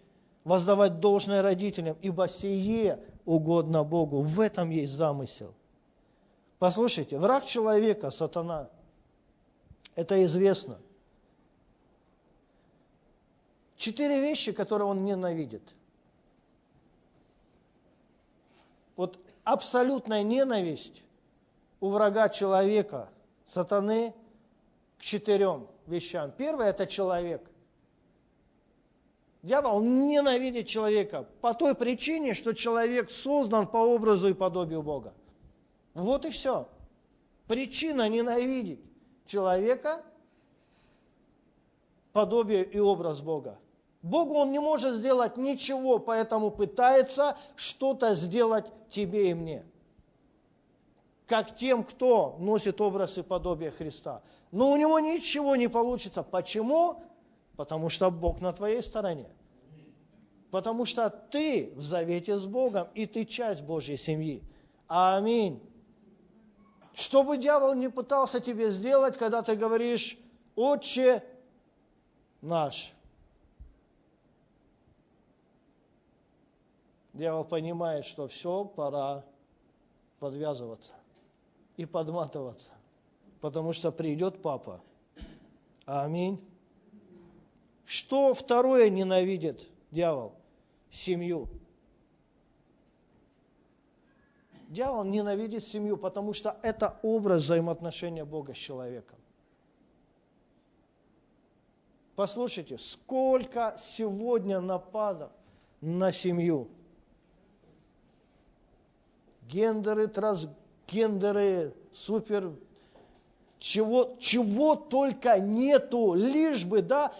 Воздавать 0.45 1.01
должное 1.01 1.41
родителям, 1.41 1.97
ибо 2.01 2.29
сие 2.29 3.03
угодно 3.25 3.83
Богу. 3.83 4.21
В 4.21 4.39
этом 4.39 4.69
есть 4.69 4.93
замысел. 4.93 5.53
Послушайте, 6.59 7.19
враг 7.19 7.45
человека, 7.45 8.09
сатана, 8.09 8.69
это 9.95 10.23
известно. 10.25 10.79
Четыре 13.75 14.21
вещи, 14.21 14.53
которые 14.53 14.87
он 14.87 15.03
ненавидит. 15.03 15.75
Вот 18.95 19.19
абсолютная 19.43 20.23
ненависть 20.23 21.03
у 21.81 21.89
врага 21.89 22.29
человека, 22.29 23.09
сатаны, 23.45 24.15
к 24.97 25.01
четырем 25.01 25.67
вещам. 25.85 26.31
Первое– 26.31 26.67
это 26.69 26.87
человек. 26.87 27.45
Дьявол 29.47 29.79
ненавидит 29.79 30.67
человека 30.67 31.25
по 31.39 31.53
той 31.53 31.73
причине, 31.73 32.33
что 32.33 32.51
человек 32.51 33.09
создан 33.09 33.65
по 33.65 33.77
образу 33.77 34.27
и 34.27 34.33
подобию 34.33 34.83
Бога. 34.83 35.13
Вот 35.93 36.25
и 36.25 36.31
все. 36.31 36.67
Причина 37.47 38.09
ненавидеть 38.09 38.81
человека– 39.25 40.03
подобие 42.11 42.65
и 42.65 42.77
образ 42.77 43.21
Бога. 43.21 43.57
Богу 44.01 44.33
он 44.33 44.51
не 44.51 44.59
может 44.59 44.95
сделать 44.95 45.37
ничего, 45.37 45.99
поэтому 45.99 46.51
пытается 46.51 47.37
что-то 47.55 48.15
сделать 48.15 48.65
тебе 48.89 49.29
и 49.29 49.33
мне. 49.33 49.65
Как 51.25 51.55
тем, 51.55 51.85
кто 51.85 52.35
носит 52.39 52.81
образ 52.81 53.17
и 53.17 53.21
подобие 53.21 53.71
Христа. 53.71 54.23
Но 54.51 54.69
у 54.69 54.75
него 54.75 54.99
ничего 54.99 55.55
не 55.55 55.69
получится. 55.69 56.21
Почему? 56.21 57.01
Потому 57.55 57.87
что 57.87 58.11
Бог 58.11 58.41
на 58.41 58.51
твоей 58.51 58.83
стороне. 58.83 59.29
Потому 60.51 60.85
что 60.85 61.09
ты 61.09 61.73
в 61.75 61.81
завете 61.81 62.39
с 62.39 62.45
Богом, 62.45 62.87
и 62.93 63.05
ты 63.05 63.25
часть 63.25 63.61
Божьей 63.63 63.97
семьи. 63.97 64.41
Аминь. 64.87 65.61
Что 66.93 67.23
бы 67.23 67.37
дьявол 67.37 67.73
не 67.75 67.89
пытался 67.89 68.39
тебе 68.39 68.71
сделать, 68.71 69.17
когда 69.17 69.41
ты 69.41 69.55
говоришь 69.55 70.17
«Отче 70.55 71.23
наш», 72.41 72.93
Дьявол 77.17 77.45
понимает, 77.45 78.05
что 78.05 78.27
все, 78.27 78.63
пора 78.63 79.25
подвязываться 80.19 80.93
и 81.75 81.83
подматываться, 81.87 82.73
потому 83.41 83.73
что 83.73 83.91
придет 83.91 84.39
папа. 84.43 84.81
Аминь. 85.87 86.39
Что 87.85 88.35
второе 88.35 88.91
ненавидит 88.91 89.67
дьявол? 89.91 90.33
Семью. 90.89 91.49
Дьявол 94.69 95.05
ненавидит 95.05 95.63
семью, 95.63 95.97
потому 95.97 96.33
что 96.33 96.57
это 96.61 96.99
образ 97.01 97.43
взаимоотношения 97.43 98.25
Бога 98.25 98.53
с 98.53 98.57
человеком. 98.57 99.17
Послушайте, 102.15 102.77
сколько 102.77 103.77
сегодня 103.79 104.59
нападов 104.59 105.31
на 105.81 106.11
семью– 106.11 106.69
гендеры, 109.47 110.07
трансгендеры, 110.07 111.73
супер, 111.91 112.53
чего, 113.59 114.15
чего 114.19 114.75
только 114.75 115.39
нету, 115.39 116.13
лишь 116.13 116.65
бы, 116.65 116.81
да, 116.81 117.13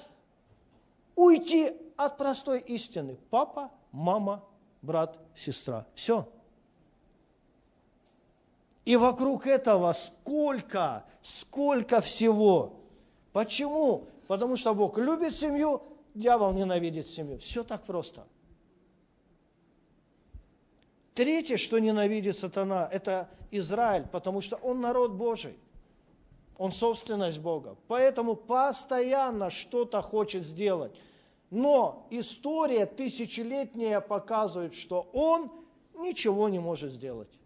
уйти 1.15 1.73
от 1.97 2.17
простой 2.17 2.59
истины. 2.61 3.17
Папа, 3.29 3.71
мама, 3.91 4.43
брат, 4.81 5.19
сестра. 5.35 5.85
Все. 5.93 6.29
И 8.85 8.95
вокруг 8.95 9.47
этого 9.47 9.93
сколько, 9.93 11.03
сколько 11.21 11.99
всего. 11.99 12.79
Почему? 13.33 14.05
Потому 14.27 14.55
что 14.55 14.73
Бог 14.73 14.97
любит 14.97 15.35
семью, 15.35 15.81
дьявол 16.13 16.53
ненавидит 16.53 17.09
семью. 17.09 17.37
Все 17.39 17.63
так 17.63 17.83
просто. 17.83 18.25
Третье, 21.13 21.57
что 21.57 21.79
ненавидит 21.79 22.37
сатана, 22.37 22.87
это 22.91 23.27
Израиль, 23.51 24.07
потому 24.11 24.39
что 24.39 24.55
он 24.57 24.81
народ 24.81 25.11
Божий. 25.11 25.57
Он 26.57 26.71
собственность 26.71 27.39
Бога. 27.39 27.75
Поэтому 27.87 28.35
постоянно 28.35 29.49
что-то 29.49 30.01
хочет 30.01 30.43
сделать. 30.43 30.95
Но 31.49 32.07
история 32.09 32.85
тысячелетняя 32.85 34.01
показывает, 34.01 34.75
что 34.75 35.09
он 35.13 35.51
ничего 35.95 36.49
не 36.49 36.59
может 36.59 36.91
сделать. 36.91 37.39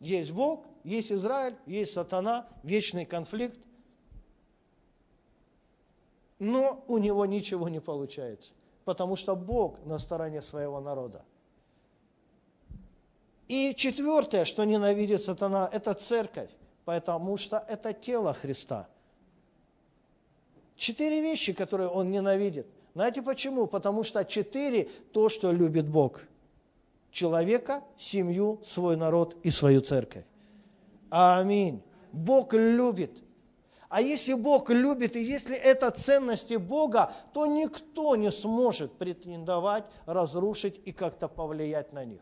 Есть 0.00 0.30
Бог, 0.30 0.64
есть 0.84 1.10
Израиль, 1.10 1.56
есть 1.66 1.92
сатана, 1.92 2.48
вечный 2.62 3.04
конфликт. 3.04 3.58
Но 6.38 6.84
у 6.86 6.98
него 6.98 7.26
ничего 7.26 7.68
не 7.68 7.80
получается 7.80 8.52
потому 8.86 9.16
что 9.16 9.34
Бог 9.34 9.84
на 9.84 9.98
стороне 9.98 10.40
своего 10.40 10.80
народа. 10.80 11.24
И 13.48 13.74
четвертое, 13.76 14.44
что 14.44 14.64
ненавидит 14.64 15.22
сатана, 15.22 15.68
это 15.72 15.92
церковь, 15.94 16.50
потому 16.84 17.36
что 17.36 17.64
это 17.68 17.92
тело 17.92 18.32
Христа. 18.32 18.88
Четыре 20.76 21.20
вещи, 21.20 21.52
которые 21.52 21.88
он 21.88 22.10
ненавидит. 22.10 22.66
Знаете 22.94 23.22
почему? 23.22 23.66
Потому 23.66 24.04
что 24.04 24.24
четыре– 24.24 24.88
то, 25.12 25.28
что 25.28 25.52
любит 25.52 25.88
Бог. 25.88 26.22
Человека, 27.10 27.82
семью, 27.96 28.60
свой 28.64 28.96
народ 28.96 29.36
и 29.42 29.50
свою 29.50 29.80
церковь. 29.80 30.24
Аминь. 31.10 31.82
Бог 32.12 32.52
любит 32.54 33.22
а 33.88 34.00
если 34.00 34.34
Бог 34.34 34.70
любит, 34.70 35.16
и 35.16 35.22
если 35.22 35.56
это 35.56 35.90
ценности 35.90 36.54
Бога, 36.54 37.12
то 37.32 37.46
никто 37.46 38.16
не 38.16 38.30
сможет 38.30 38.92
претендовать, 38.92 39.84
разрушить 40.06 40.80
и 40.84 40.92
как-то 40.92 41.28
повлиять 41.28 41.92
на 41.92 42.04
них, 42.04 42.20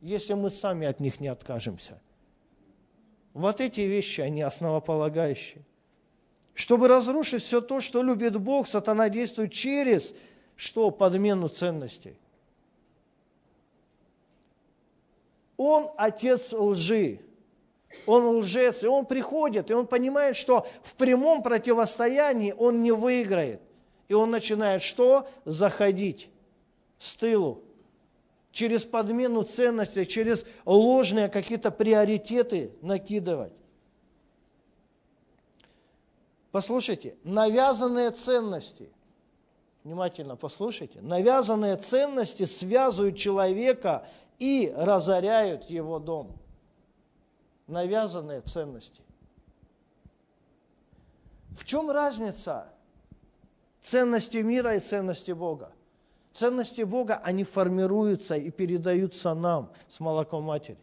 если 0.00 0.34
мы 0.34 0.50
сами 0.50 0.86
от 0.86 1.00
них 1.00 1.20
не 1.20 1.28
откажемся. 1.28 2.00
Вот 3.34 3.60
эти 3.60 3.82
вещи, 3.82 4.20
они 4.20 4.42
основополагающие. 4.42 5.62
Чтобы 6.54 6.88
разрушить 6.88 7.42
все 7.42 7.60
то, 7.60 7.80
что 7.80 8.02
любит 8.02 8.36
Бог, 8.38 8.66
сатана 8.66 9.08
действует 9.08 9.52
через 9.52 10.14
что? 10.56 10.90
Подмену 10.90 11.48
ценностей. 11.48 12.18
Он 15.56 15.90
отец 15.96 16.52
лжи 16.52 17.20
он 18.06 18.38
лжец, 18.38 18.82
и 18.82 18.86
он 18.86 19.06
приходит, 19.06 19.70
и 19.70 19.74
он 19.74 19.86
понимает, 19.86 20.36
что 20.36 20.66
в 20.82 20.94
прямом 20.94 21.42
противостоянии 21.42 22.54
он 22.56 22.82
не 22.82 22.92
выиграет. 22.92 23.60
И 24.08 24.14
он 24.14 24.30
начинает 24.30 24.82
что? 24.82 25.28
Заходить 25.44 26.28
с 26.98 27.14
тылу, 27.16 27.62
через 28.50 28.84
подмену 28.84 29.42
ценностей, 29.42 30.06
через 30.06 30.44
ложные 30.64 31.28
какие-то 31.28 31.70
приоритеты 31.70 32.72
накидывать. 32.82 33.52
Послушайте, 36.52 37.16
навязанные 37.24 38.12
ценности, 38.12 38.92
внимательно 39.82 40.36
послушайте, 40.36 41.00
навязанные 41.00 41.76
ценности 41.76 42.44
связывают 42.44 43.16
человека 43.16 44.06
и 44.38 44.72
разоряют 44.76 45.68
его 45.68 45.98
дом– 45.98 46.36
навязанные 47.66 48.42
ценности. 48.42 49.02
В 51.50 51.64
чем 51.64 51.90
разница 51.90 52.68
ценности 53.82 54.38
мира 54.38 54.76
и 54.76 54.80
ценности 54.80 55.32
Бога? 55.32 55.72
Ценности 56.32 56.82
Бога, 56.82 57.20
они 57.22 57.44
формируются 57.44 58.36
и 58.36 58.50
передаются 58.50 59.34
нам 59.34 59.70
с 59.90 60.00
молоком 60.00 60.44
матери. 60.44 60.78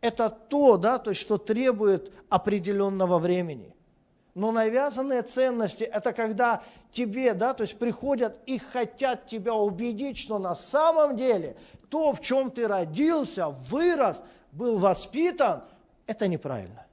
Это 0.00 0.30
то, 0.30 0.76
да, 0.76 0.98
то 0.98 1.10
есть, 1.10 1.20
что 1.20 1.36
требует 1.38 2.12
определенного 2.28 3.18
времени. 3.18 3.74
Но 4.38 4.52
навязанные 4.52 5.22
ценности– 5.22 5.82
это 5.92 6.12
когда 6.12 6.62
тебе, 6.92 7.34
да, 7.34 7.54
то 7.54 7.62
есть 7.62 7.76
приходят 7.76 8.38
и 8.46 8.58
хотят 8.58 9.26
тебя 9.26 9.52
убедить, 9.52 10.16
что 10.16 10.38
на 10.38 10.54
самом 10.54 11.16
деле 11.16 11.56
то, 11.90 12.12
в 12.12 12.20
чем 12.20 12.52
ты 12.52 12.68
родился, 12.68 13.48
вырос, 13.48 14.22
был 14.52 14.78
воспитан, 14.78 15.64
это 16.06 16.28
неправильно. 16.28 16.86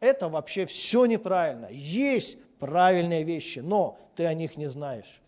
Это 0.00 0.28
вообще 0.28 0.66
все 0.66 1.06
неправильно. 1.06 1.68
Есть 1.70 2.36
правильные 2.58 3.22
вещи, 3.22 3.60
но 3.60 3.96
ты 4.16 4.26
о 4.26 4.34
них 4.34 4.56
не 4.56 4.66
знаешь. 4.66 5.22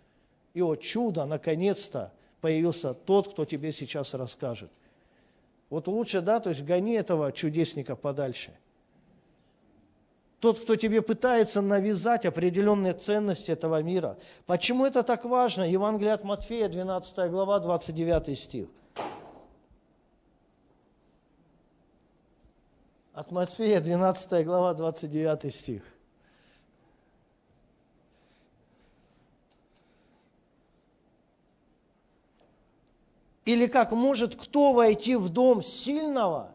И 0.55 0.61
о 0.61 0.75
чудо, 0.75 1.25
наконец-то 1.25 2.13
появился 2.41 2.95
тот, 2.95 3.29
кто 3.29 3.45
тебе 3.45 3.71
сейчас 3.71 4.13
расскажет. 4.15 4.73
Вот 5.71 5.87
лучше, 5.87 6.21
да, 6.21 6.41
то 6.41 6.49
есть 6.49 6.65
гони 6.65 6.95
этого 6.95 7.31
чудесника 7.31 7.95
подальше– 7.95 8.51
тот, 10.41 10.61
кто 10.61 10.77
тебе 10.77 11.01
пытается 11.01 11.63
навязать 11.63 12.27
определенные 12.27 12.93
ценности 12.93 13.51
этого 13.51 13.83
мира. 13.83 14.19
Почему 14.45 14.85
это 14.85 15.03
так 15.03 15.25
важно? 15.25 15.63
Евангелие 15.63 16.13
от 16.13 16.25
Матфея, 16.25 16.69
12 16.69 17.31
глава, 17.31 17.59
29 17.59 18.39
стих. 18.39 18.69
От 23.15 23.31
Матфея, 23.31 23.81
12 23.81 24.45
глава, 24.45 24.75
29 24.75 25.55
стих. 25.55 25.83
Или 33.47 33.69
как 33.69 33.93
может 33.93 34.35
кто 34.35 34.73
войти 34.73 35.17
в 35.17 35.31
дом 35.31 35.63
сильного? 35.63 36.53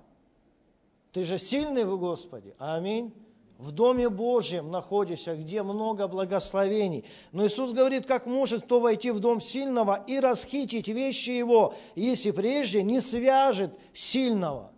Ты 1.13 1.24
же 1.24 1.39
сильный 1.39 1.86
в 1.86 1.98
Господе. 1.98 2.54
Аминь 2.60 3.13
в 3.62 3.71
Доме 3.71 4.10
Божьем 4.10 4.71
находишься, 4.71 5.36
где 5.36 5.62
много 5.62 6.08
благословений. 6.08 7.06
Но 7.32 7.45
Иисус 7.45 7.74
говорит, 7.74 8.08
как 8.08 8.26
может 8.26 8.63
кто 8.63 8.80
войти 8.80 9.12
в 9.12 9.19
дом 9.19 9.39
сильного 9.39 10.04
и 10.08 10.19
расхитить 10.19 10.88
вещи 10.88 11.30
его, 11.30 11.76
если 11.93 12.32
прежде 12.32 12.82
не 12.82 13.00
свяжет 13.00 13.78
сильного, 13.93 14.71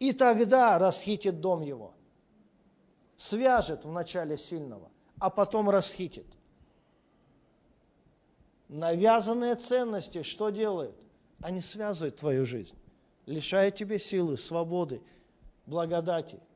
и 0.00 0.10
тогда 0.10 0.76
расхитит 0.76 1.40
дом 1.40 1.62
его. 1.62 1.94
Свяжет 3.16 3.84
вначале 3.84 4.36
сильного, 4.36 4.90
а 5.20 5.30
потом 5.30 5.70
расхитит. 5.70 6.26
Навязанные 8.68 9.54
ценности 9.54 10.24
что 10.24 10.50
делают? 10.50 10.96
Они 11.40 11.60
связывают 11.60 12.16
твою 12.16 12.44
жизнь, 12.44 12.74
лишают 13.26 13.76
тебе 13.76 14.00
силы, 14.00 14.36
свободы, 14.36 15.00
благодати– 15.64 16.40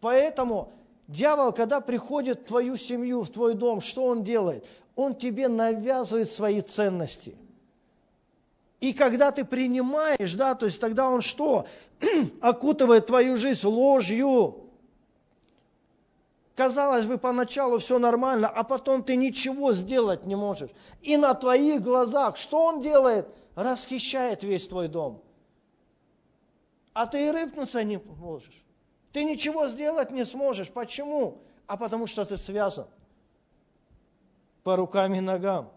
Поэтому 0.00 0.72
дьявол, 1.08 1.52
когда 1.52 1.80
приходит 1.80 2.40
в 2.40 2.44
твою 2.44 2.76
семью, 2.76 3.22
в 3.22 3.30
твой 3.30 3.54
дом, 3.54 3.80
что 3.80 4.04
он 4.04 4.24
делает? 4.24 4.66
Он 4.94 5.14
тебе 5.14 5.48
навязывает 5.48 6.30
свои 6.30 6.60
ценности. 6.60 7.36
И 8.80 8.92
когда 8.92 9.32
ты 9.32 9.44
принимаешь, 9.44 10.34
да, 10.34 10.54
то 10.54 10.66
есть 10.66 10.80
тогда 10.80 11.08
он 11.08 11.22
что? 11.22 11.66
Окутывает 12.40 13.06
твою 13.06 13.36
жизнь 13.36 13.66
ложью. 13.66 14.66
Казалось 16.54 17.06
бы, 17.06 17.18
поначалу 17.18 17.78
все 17.78 17.98
нормально, 17.98 18.48
а 18.48 18.64
потом 18.64 19.02
ты 19.02 19.16
ничего 19.16 19.74
сделать 19.74 20.24
не 20.24 20.36
можешь. 20.36 20.70
И 21.02 21.16
на 21.16 21.34
твоих 21.34 21.82
глазах 21.82 22.36
что 22.36 22.64
он 22.64 22.80
делает? 22.80 23.28
Расхищает 23.54 24.42
весь 24.42 24.68
твой 24.68 24.88
дом. 24.88 25.22
А 26.92 27.06
ты 27.06 27.28
и 27.28 27.30
рыпнуться 27.30 27.84
не 27.84 27.98
можешь. 27.98 28.65
Ты 29.16 29.24
ничего 29.24 29.66
сделать 29.66 30.10
не 30.10 30.26
сможешь. 30.26 30.68
Почему? 30.68 31.38
А 31.66 31.78
потому 31.78 32.06
что 32.06 32.26
ты 32.26 32.36
связан 32.36 32.86
по 34.62 34.76
рукам 34.76 35.14
и 35.14 35.20
ногам. 35.20 35.72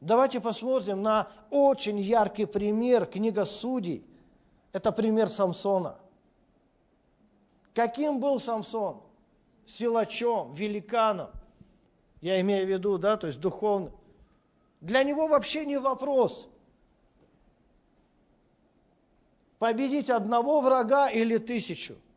Давайте 0.00 0.40
посмотрим 0.40 1.02
на 1.02 1.32
очень 1.50 1.98
яркий 1.98 2.46
пример 2.46 3.06
книга 3.06 3.44
Судей. 3.44 4.06
Это 4.72 4.92
пример 4.92 5.30
Самсона. 5.30 5.98
Каким 7.74 8.20
был 8.20 8.38
Самсон? 8.38 9.02
Силачом, 9.66 10.52
великаном. 10.52 11.30
Я 12.20 12.40
имею 12.40 12.66
в 12.66 12.70
виду, 12.70 12.98
да, 12.98 13.16
то 13.16 13.26
есть 13.26 13.40
духовным. 13.40 13.90
Для 14.80 15.02
него 15.02 15.26
вообще 15.26 15.66
не 15.66 15.80
вопрос. 15.80 16.48
Победить 19.58 20.08
одного 20.08 20.60
врага 20.60 21.08
или 21.08 21.38
тысячу– 21.38 21.96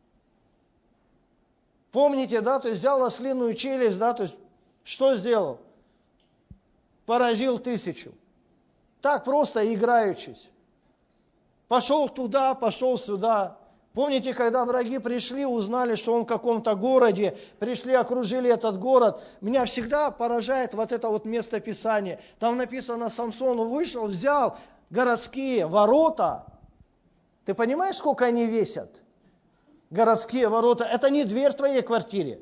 Помните, 1.92 2.40
да, 2.40 2.58
то 2.58 2.68
есть 2.68 2.80
взял 2.80 3.04
ослиную 3.04 3.54
челюсть, 3.54 3.98
да, 3.98 4.14
то 4.14 4.24
есть 4.24 4.36
что 4.82 5.14
сделал? 5.14 5.60
Поразил 7.04 7.58
тысячу. 7.58 8.12
Так 9.02 9.24
просто 9.24 9.72
играючись. 9.72 10.48
Пошел 11.68 12.08
туда, 12.08 12.54
пошел 12.54 12.96
сюда. 12.96 13.58
Помните, 13.92 14.32
когда 14.32 14.64
враги 14.64 14.98
пришли, 14.98 15.44
узнали, 15.44 15.96
что 15.96 16.14
он 16.14 16.22
в 16.22 16.26
каком-то 16.26 16.74
городе, 16.74 17.36
пришли, 17.58 17.92
окружили 17.92 18.50
этот 18.50 18.78
город. 18.78 19.22
Меня 19.42 19.66
всегда 19.66 20.10
поражает 20.10 20.72
вот 20.72 20.92
это 20.92 21.10
вот 21.10 21.26
место 21.26 21.60
Писания. 21.60 22.20
Там 22.38 22.56
написано, 22.56 23.10
Самсон 23.10 23.68
вышел, 23.68 24.06
взял 24.06 24.56
городские 24.88 25.66
ворота. 25.66 26.46
Ты 27.44 27.52
понимаешь, 27.52 27.96
сколько 27.96 28.24
они 28.24 28.46
весят? 28.46 29.01
Городские 29.92 30.48
ворота, 30.48 30.84
это 30.84 31.10
не 31.10 31.24
дверь 31.24 31.52
в 31.52 31.56
твоей 31.56 31.82
квартире. 31.82 32.40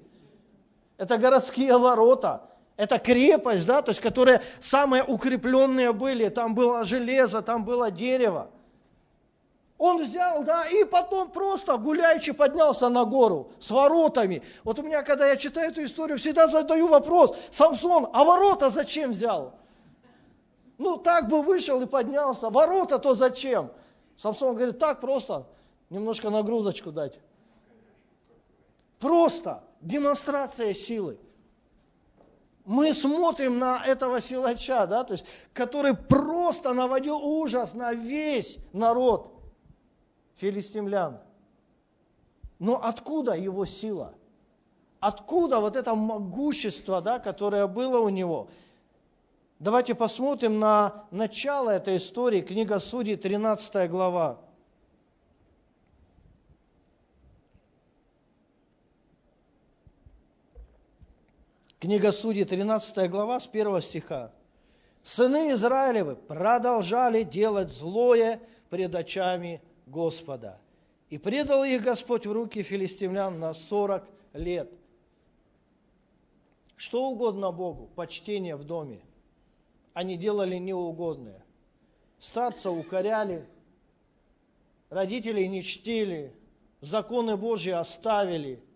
Это 0.96 1.18
городские 1.18 1.76
ворота. 1.76 2.42
Это 2.76 2.98
крепость, 2.98 3.66
да, 3.66 3.82
то 3.82 3.90
есть, 3.90 4.00
которые 4.00 4.40
самые 4.60 5.04
укрепленные 5.04 5.92
были. 5.92 6.28
Там 6.30 6.54
было 6.54 6.84
железо, 6.84 7.42
там 7.42 7.64
было 7.64 7.90
дерево. 7.90 8.48
Он 9.76 10.02
взял, 10.02 10.44
да, 10.44 10.66
и 10.66 10.84
потом 10.84 11.30
просто 11.30 11.76
гуляючи 11.76 12.32
поднялся 12.32 12.88
на 12.88 13.04
гору 13.04 13.50
с 13.58 13.70
воротами. 13.70 14.42
Вот 14.64 14.78
у 14.78 14.82
меня, 14.82 15.02
когда 15.02 15.26
я 15.26 15.36
читаю 15.36 15.70
эту 15.70 15.82
историю, 15.84 16.18
всегда 16.18 16.48
задаю 16.48 16.86
вопрос, 16.86 17.36
Самсон, 17.50 18.08
а 18.12 18.24
ворота 18.24 18.70
зачем 18.70 19.10
взял? 19.10 19.54
Ну, 20.78 20.96
так 20.96 21.28
бы 21.28 21.42
вышел 21.42 21.80
и 21.82 21.86
поднялся. 21.86 22.50
Ворота-то 22.50 23.14
зачем? 23.14 23.70
Самсон 24.16 24.54
говорит, 24.54 24.78
так 24.78 25.00
просто, 25.00 25.46
немножко 25.90 26.30
нагрузочку 26.30 26.92
дать. 26.92 27.20
Просто 29.00 29.64
демонстрация 29.80 30.74
силы. 30.74 31.18
Мы 32.66 32.92
смотрим 32.92 33.58
на 33.58 33.82
этого 33.84 34.20
силача, 34.20 34.86
да, 34.86 35.02
то 35.02 35.14
есть, 35.14 35.24
который 35.54 35.96
просто 35.96 36.72
наводил 36.74 37.16
ужас 37.16 37.72
на 37.74 37.92
весь 37.92 38.58
народ 38.72 39.32
филистимлян. 40.36 41.18
Но 42.58 42.78
откуда 42.80 43.32
его 43.32 43.64
сила? 43.64 44.14
Откуда 45.00 45.60
вот 45.60 45.76
это 45.76 45.94
могущество, 45.94 47.00
да, 47.00 47.18
которое 47.18 47.66
было 47.66 48.00
у 48.00 48.10
него? 48.10 48.50
Давайте 49.58 49.94
посмотрим 49.94 50.58
на 50.58 51.06
начало 51.10 51.70
этой 51.70 51.96
истории, 51.96 52.42
книга 52.42 52.78
Судей, 52.78 53.16
13 53.16 53.90
глава. 53.90 54.40
Книга 61.80 62.12
Судей, 62.12 62.44
13 62.44 63.10
глава, 63.10 63.40
с 63.40 63.48
1 63.48 63.80
стиха. 63.80 64.32
«Сыны 65.02 65.52
Израилевы 65.52 66.14
продолжали 66.14 67.22
делать 67.22 67.72
злое 67.72 68.38
пред 68.68 68.94
очами 68.94 69.62
Господа, 69.86 70.60
и 71.08 71.16
предал 71.16 71.64
их 71.64 71.82
Господь 71.82 72.26
в 72.26 72.32
руки 72.32 72.62
филистимлян 72.62 73.38
на 73.40 73.54
40 73.54 74.06
лет». 74.34 74.70
Что 76.76 77.08
угодно 77.08 77.50
Богу, 77.50 77.88
почтение 77.96 78.56
в 78.56 78.64
доме. 78.64 79.00
Они 79.94 80.18
делали 80.18 80.56
неугодное. 80.56 81.42
Старца 82.18 82.70
укоряли, 82.70 83.46
родителей 84.90 85.48
не 85.48 85.62
чтили, 85.62 86.34
законы 86.82 87.38
Божьи 87.38 87.70
оставили– 87.70 88.62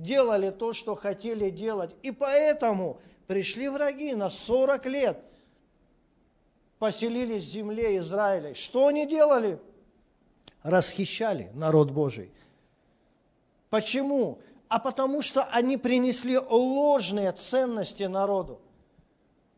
делали 0.00 0.50
то, 0.50 0.72
что 0.72 0.94
хотели 0.94 1.50
делать. 1.50 1.94
И 2.02 2.10
поэтому 2.10 2.98
пришли 3.26 3.68
враги 3.68 4.14
на 4.14 4.30
40 4.30 4.86
лет, 4.86 5.24
поселились 6.78 7.44
в 7.44 7.48
земле 7.48 7.98
Израиля. 7.98 8.54
Что 8.54 8.86
они 8.86 9.06
делали? 9.06 9.60
Расхищали 10.62 11.50
народ 11.54 11.90
Божий. 11.90 12.30
Почему? 13.68 14.38
А 14.68 14.78
потому 14.78 15.22
что 15.22 15.44
они 15.44 15.76
принесли 15.76 16.38
ложные 16.38 17.32
ценности 17.32 18.04
народу. 18.04 18.60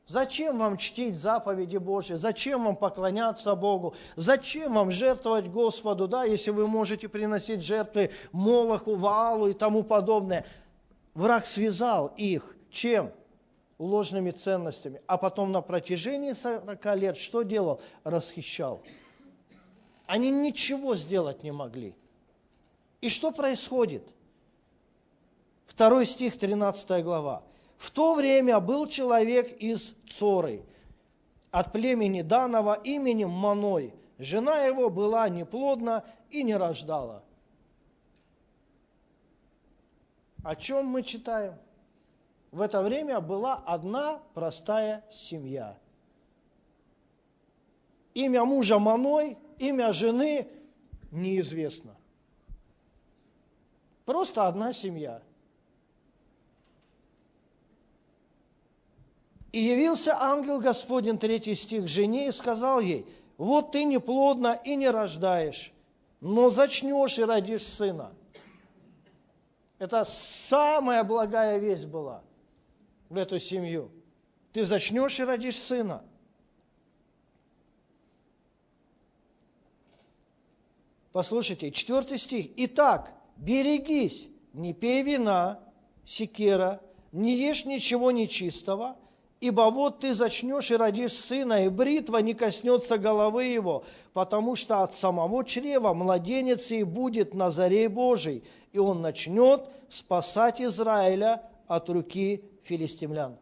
Зачем 0.07 0.59
вам 0.59 0.77
чтить 0.77 1.17
заповеди 1.17 1.77
Божьи? 1.77 2.15
Зачем 2.15 2.65
вам 2.65 2.77
поклоняться 2.77 3.55
Богу? 3.55 3.95
Зачем 4.17 4.75
вам 4.75 4.91
жертвовать 4.91 5.47
Господу, 5.47 6.09
да, 6.09 6.25
если 6.25 6.51
вы 6.51 6.67
можете 6.67 7.09
приносить 7.09 7.63
жертвы 7.63 8.11
Молоху, 8.33 8.97
Ваалу 8.97 9.49
и 9.49 9.53
тому 9.53 9.83
подобное? 9.83 10.45
враг 11.15 11.47
связал 11.47 12.13
их 12.17 12.57
чем? 12.71 13.13
Ложными 13.79 14.31
ценностями. 14.31 15.03
А 15.07 15.19
потом 15.19 15.51
на 15.51 15.61
протяжении 15.61 16.33
40 16.33 16.97
лет 16.97 17.17
что 17.17 17.43
делал? 17.43 17.81
Расхищал. 18.05 18.83
Они 20.07 20.31
ничего 20.31 20.95
сделать 20.95 21.43
не 21.43 21.53
могли. 21.53 21.95
И 23.01 23.09
что 23.09 23.33
происходит? 23.33 24.07
Второй 25.67 26.07
стих, 26.07 26.39
13 26.39 27.03
глава. 27.03 27.43
В 27.83 27.91
то 27.91 28.15
время 28.15 28.61
был 28.61 28.87
человек 28.87 29.61
из 29.61 29.97
Цоры, 30.09 30.65
от 31.51 31.73
племени 31.73 32.23
Данова 32.23 32.75
именем 32.75 33.31
Маной. 33.31 33.93
Жена 34.19 34.61
его 34.61 34.89
была 34.89 35.29
неплодна 35.29 36.05
и 36.31 36.45
не 36.45 36.55
рождала. 36.55 37.25
О 40.45 40.55
чем 40.55 40.87
мы 40.87 41.03
читаем? 41.03 41.57
В 42.53 42.61
это 42.61 42.83
время 42.83 43.21
была 43.21 43.57
одна 43.57 44.23
простая 44.33 45.05
семья. 45.11 45.77
Имя 48.15 48.45
мужа 48.45 48.79
Маной, 48.79 49.37
имя 49.59 49.93
жены 49.93 50.47
неизвестно. 51.11 51.97
Просто 54.05 54.47
одна 54.47 54.73
семья– 54.73 55.21
И 59.53 59.61
явился 59.61 60.17
ангел 60.19 60.61
Господень, 60.61 61.19
третий 61.19 61.55
стих, 61.55 61.87
жене 61.87 62.29
и 62.29 62.33
сказал 62.33 62.81
ей, 62.81 63.07
вот 63.37 63.73
ты 63.73 63.85
неплодна 63.85 64.55
и 64.65 64.75
не 64.77 64.89
рождаешь, 64.89 65.73
но 66.21 66.49
зачнешь 66.49 67.19
и 67.19 67.23
родишь 67.23 67.67
сына. 67.67 68.13
Это 69.79 70.05
самая 70.05 71.05
благая 71.05 71.59
весть 71.59 71.87
была 71.87 72.23
в 73.11 73.17
эту 73.19 73.39
семью. 73.39 73.91
Ты 74.53 74.65
зачнешь 74.65 75.19
и 75.21 75.25
родишь 75.25 75.59
сына. 75.59 76.03
Послушайте, 81.13 81.71
четвертый 81.73 82.17
стих. 82.17 82.51
Итак, 82.57 83.13
берегись, 83.37 84.29
не 84.55 84.73
пей 84.73 85.03
вина, 85.03 85.61
секера, 86.07 86.81
не 87.11 87.37
ешь 87.37 87.67
ничего 87.67 88.13
нечистого, 88.13 88.97
Ибо 89.43 89.73
вот 89.73 89.99
ты 89.99 90.15
зачнешь 90.15 90.71
и 90.71 90.77
родишь 90.77 91.15
сына, 91.15 91.65
и 91.65 91.69
бритва 91.69 92.19
не 92.19 92.33
коснется 92.33 92.97
головы 92.97 93.47
его, 93.47 93.83
потому 94.13 94.55
что 94.55 94.85
от 94.85 94.95
самого 94.95 95.45
чрева 95.45 95.93
младенец 95.95 96.71
и 96.71 96.85
будет 96.85 97.35
на 97.35 97.51
заре 97.51 97.89
Божий, 97.89 98.45
и 98.71 98.79
он 98.79 99.03
начнет 99.03 99.69
спасать 99.89 100.61
Израиля 100.61 101.43
от 101.67 101.91
руки 101.91 102.45
филистимлян. 102.63 103.37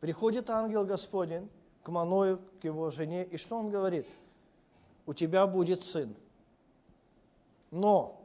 Приходит 0.00 0.48
ангел 0.48 0.86
Господень 0.86 1.50
к 1.82 1.90
Маною, 1.90 2.40
к 2.62 2.64
его 2.64 2.90
жене, 2.90 3.26
и 3.26 3.36
что 3.36 3.58
он 3.58 3.68
говорит? 3.68 4.06
У 5.04 5.12
тебя 5.12 5.46
будет 5.46 5.84
сын. 5.84 6.14
Но 7.70 8.17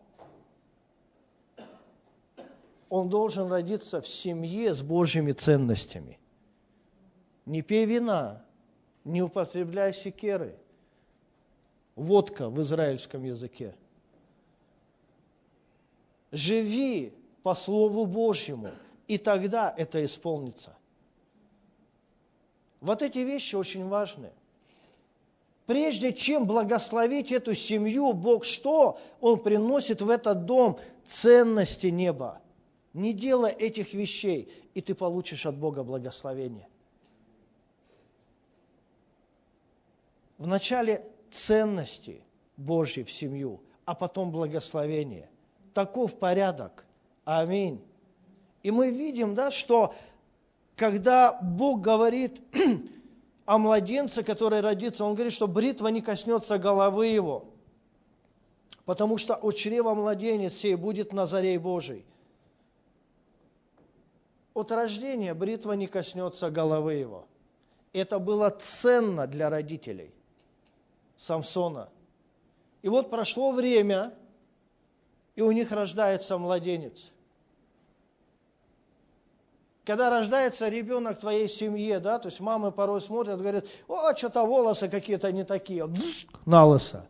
он 2.94 3.10
должен 3.10 3.52
родиться 3.52 4.02
в 4.02 4.08
семье 4.08 4.76
с 4.76 4.84
Божьими 4.84 5.32
ценностями. 5.32 6.20
Не 7.48 7.64
пей 7.64 7.86
вина, 7.86 8.46
не 9.04 9.24
употребляй 9.24 9.96
секеры. 9.96 10.56
Водка 11.96 12.52
в 12.52 12.62
израильском 12.62 13.24
языке. 13.24 13.74
Живи 16.32 17.16
по 17.42 17.56
Слову 17.56 18.06
Божьему, 18.06 18.70
и 19.08 19.18
тогда 19.18 19.74
это 19.76 20.06
исполнится. 20.06 20.78
Вот 22.80 23.02
эти 23.02 23.18
вещи 23.18 23.56
очень 23.56 23.88
важны. 23.88 24.30
Прежде 25.66 26.14
чем 26.14 26.46
благословить 26.46 27.32
эту 27.32 27.56
семью, 27.56 28.14
Бог 28.14 28.46
что? 28.46 29.00
Он 29.20 29.40
приносит 29.40 30.04
в 30.04 30.12
этот 30.12 30.46
дом 30.46 30.78
ценности 31.08 31.88
неба. 31.88 32.43
Не 32.94 33.14
делай 33.14 33.52
этих 33.52 33.94
вещей, 33.94 34.52
и 34.76 34.82
ты 34.82 34.94
получишь 34.94 35.46
от 35.46 35.58
Бога 35.58 35.84
благословение. 35.84 36.68
Вначале 40.38 41.04
ценности 41.32 42.22
Божьи 42.56 43.02
в 43.04 43.12
семью, 43.12 43.62
а 43.86 43.96
потом 43.96 44.32
благословение. 44.32 45.30
Таков 45.74 46.20
порядок. 46.20 46.86
Аминь. 47.26 47.84
И 48.62 48.70
мы 48.70 48.92
видим, 48.92 49.34
да, 49.34 49.50
что 49.50 49.96
когда 50.76 51.34
Бог 51.42 51.82
говорит 51.82 52.42
о 53.46 53.58
младенце, 53.58 54.24
который 54.24 54.62
родится, 54.62 55.04
Он 55.04 55.16
говорит, 55.16 55.34
что 55.34 55.48
бритва 55.48 55.88
не 55.88 56.02
коснется 56.02 56.60
головы 56.60 57.08
его, 57.08 57.46
потому 58.86 59.18
что 59.18 59.34
от 59.34 59.56
чрева 59.56 59.96
младенец 59.96 60.54
сей 60.54 60.76
будет 60.76 61.12
Назарей 61.12 61.58
Божий 61.58 62.06
от 64.54 64.72
рождения 64.72 65.34
бритва 65.34 65.74
не 65.74 65.88
коснется 65.88 66.50
головы 66.52 66.94
его. 66.94 67.28
Это 67.92 68.20
было 68.20 68.50
ценно 68.50 69.28
для 69.28 69.50
родителей 69.50 70.12
Самсона. 71.18 71.90
И 72.82 72.90
вот 72.90 73.10
прошло 73.10 73.52
время, 73.52 74.14
и 75.36 75.42
у 75.42 75.52
них 75.52 75.72
рождается 75.72 76.38
младенец. 76.38 77.12
Когда 79.86 80.10
рождается 80.10 80.70
ребенок 80.70 81.18
в 81.18 81.22
твоей 81.22 81.48
семье, 81.48 82.00
да, 82.00 82.18
то 82.18 82.30
есть 82.30 82.40
мамы 82.40 82.72
порой 82.72 83.02
смотрят, 83.02 83.40
говорят, 83.40 83.66
о, 83.88 84.16
что-то 84.16 84.46
волосы 84.46 84.88
какие-то 84.88 85.32
не 85.32 85.44
такие, 85.44 85.90
на 86.46 86.66
лысо. 86.66 87.06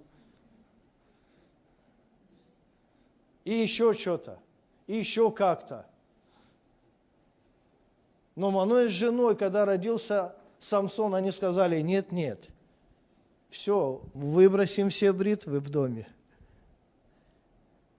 И 3.43 3.53
еще 3.53 3.93
что-то, 3.93 4.39
и 4.87 4.95
еще 4.95 5.29
как-то. 5.31 5.85
Но 8.35 8.51
Маной 8.51 8.87
с 8.87 8.91
женой, 8.91 9.35
когда 9.35 9.65
родился 9.65 10.35
Самсон, 10.59 11.13
они 11.13 11.31
сказали, 11.31 11.81
нет, 11.81 12.11
нет, 12.11 12.49
все, 13.49 14.01
выбросим 14.13 14.89
все 14.89 15.13
бритвы 15.13 15.59
в 15.59 15.69
доме. 15.69 16.07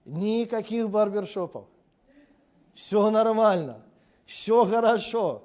Никаких 0.03 0.89
барбершопов. 0.89 1.65
Все 2.73 3.09
нормально, 3.09 3.81
все 4.25 4.65
хорошо. 4.65 5.43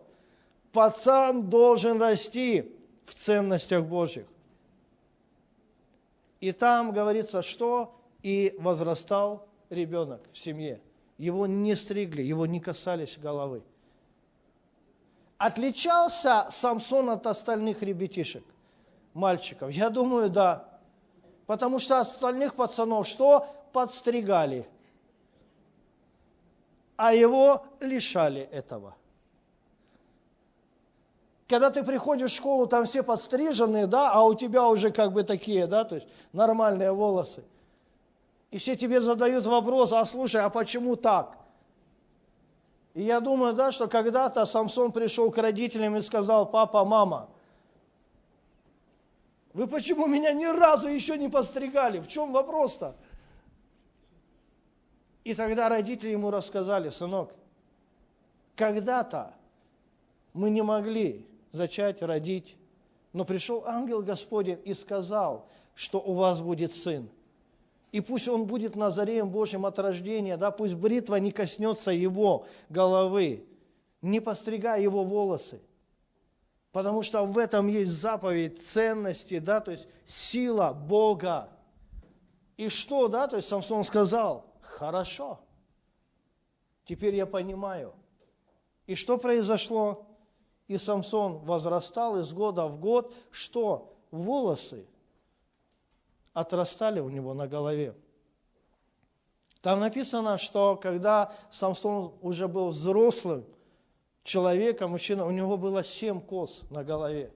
Пацан 0.72 1.48
должен 1.48 2.00
расти 2.00 2.74
в 3.04 3.14
ценностях 3.14 3.84
Божьих. 3.84 4.26
И 6.40 6.52
там 6.52 6.92
говорится, 6.92 7.42
что 7.42 8.00
и 8.22 8.54
возрастал 8.58 9.46
ребенок 9.68 10.22
в 10.32 10.38
семье. 10.38 10.80
Его 11.18 11.46
не 11.46 11.76
стригли, 11.76 12.22
его 12.22 12.46
не 12.46 12.60
касались 12.60 13.18
головы. 13.18 13.62
Отличался 15.40 16.48
Самсон 16.50 17.08
от 17.08 17.26
остальных 17.26 17.82
ребятишек, 17.82 18.44
мальчиков? 19.14 19.70
Я 19.70 19.88
думаю, 19.88 20.28
да. 20.28 20.68
Потому 21.46 21.78
что 21.78 21.98
остальных 21.98 22.54
пацанов 22.54 23.08
что? 23.08 23.46
Подстригали. 23.72 24.68
А 26.98 27.14
его 27.14 27.64
лишали 27.80 28.42
этого. 28.52 28.94
Когда 31.48 31.70
ты 31.70 31.84
приходишь 31.84 32.32
в 32.32 32.36
школу, 32.36 32.66
там 32.66 32.84
все 32.84 33.02
подстриженные, 33.02 33.86
да, 33.86 34.12
а 34.12 34.22
у 34.24 34.34
тебя 34.34 34.68
уже 34.68 34.90
как 34.90 35.14
бы 35.14 35.22
такие, 35.22 35.66
да, 35.66 35.84
то 35.84 35.94
есть 35.94 36.06
нормальные 36.34 36.92
волосы. 36.92 37.44
И 38.50 38.58
все 38.58 38.76
тебе 38.76 39.00
задают 39.00 39.46
вопрос, 39.46 39.90
а 39.94 40.04
слушай, 40.04 40.42
а 40.42 40.50
почему 40.50 40.96
так? 40.96 41.39
И 43.00 43.04
я 43.04 43.20
думаю, 43.20 43.54
да, 43.54 43.72
что 43.72 43.88
когда-то 43.88 44.44
Самсон 44.44 44.92
пришел 44.92 45.30
к 45.30 45.38
родителям 45.38 45.96
и 45.96 46.02
сказал, 46.02 46.44
папа, 46.44 46.84
мама, 46.84 47.30
вы 49.54 49.66
почему 49.66 50.06
меня 50.06 50.34
ни 50.34 50.44
разу 50.44 50.86
еще 50.86 51.16
не 51.16 51.30
постригали? 51.30 51.98
В 51.98 52.08
чем 52.08 52.30
вопрос-то? 52.30 52.94
И 55.24 55.34
тогда 55.34 55.70
родители 55.70 56.10
ему 56.10 56.30
рассказали, 56.30 56.90
сынок, 56.90 57.32
когда-то 58.54 59.32
мы 60.34 60.50
не 60.50 60.60
могли 60.60 61.26
зачать, 61.52 62.02
родить, 62.02 62.54
но 63.14 63.24
пришел 63.24 63.64
ангел 63.64 64.02
Господень 64.02 64.60
и 64.62 64.74
сказал, 64.74 65.48
что 65.74 66.00
у 66.00 66.12
вас 66.12 66.42
будет 66.42 66.74
сын– 66.74 67.08
и 67.92 68.00
пусть 68.00 68.28
он 68.28 68.46
будет 68.46 68.76
Назареем 68.76 69.30
Божьим 69.30 69.66
от 69.66 69.78
рождения, 69.78 70.36
да, 70.36 70.50
пусть 70.50 70.74
бритва 70.74 71.16
не 71.16 71.32
коснется 71.32 71.90
его 71.90 72.46
головы, 72.68 73.44
не 74.02 74.20
постригая 74.20 74.80
его 74.80 75.04
волосы. 75.04 75.60
Потому 76.72 77.02
что 77.02 77.24
в 77.24 77.36
этом 77.36 77.66
есть 77.66 77.92
заповедь 77.92 78.64
ценности, 78.64 79.40
да, 79.40 79.60
то 79.60 79.72
есть 79.72 79.88
сила 80.06 80.72
Бога. 80.72 81.48
И 82.56 82.68
что, 82.68 83.08
да, 83.08 83.26
то 83.26 83.36
есть 83.36 83.48
Самсон 83.48 83.82
сказал, 83.84 84.46
хорошо, 84.60 85.40
Теперь 86.90 87.14
я 87.14 87.24
понимаю. 87.24 87.94
И 88.88 88.96
что 88.96 89.16
произошло? 89.16 90.08
И 90.66 90.76
Самсон 90.76 91.38
возрастал 91.38 92.18
из 92.18 92.32
года 92.32 92.66
в 92.66 92.80
год, 92.80 93.14
что 93.30 93.96
волосы 94.10 94.88
отрастали 96.32 97.00
у 97.00 97.08
него 97.08 97.34
на 97.34 97.46
голове. 97.46 97.94
Там 99.62 99.80
написано, 99.80 100.38
что 100.38 100.76
когда 100.76 101.34
Самсон 101.52 102.14
уже 102.22 102.48
был 102.48 102.70
взрослым 102.70 103.44
человеком, 104.22 104.92
мужчина, 104.92 105.26
у 105.26 105.30
него 105.30 105.56
было 105.58 105.84
семь 105.84 106.20
кос 106.20 106.64
на 106.70 106.82
голове. 106.82 107.34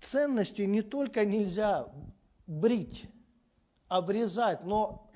Ценности 0.00 0.62
не 0.62 0.82
только 0.82 1.24
нельзя 1.24 1.88
брить, 2.46 3.06
обрезать, 3.88 4.64
но 4.64 5.10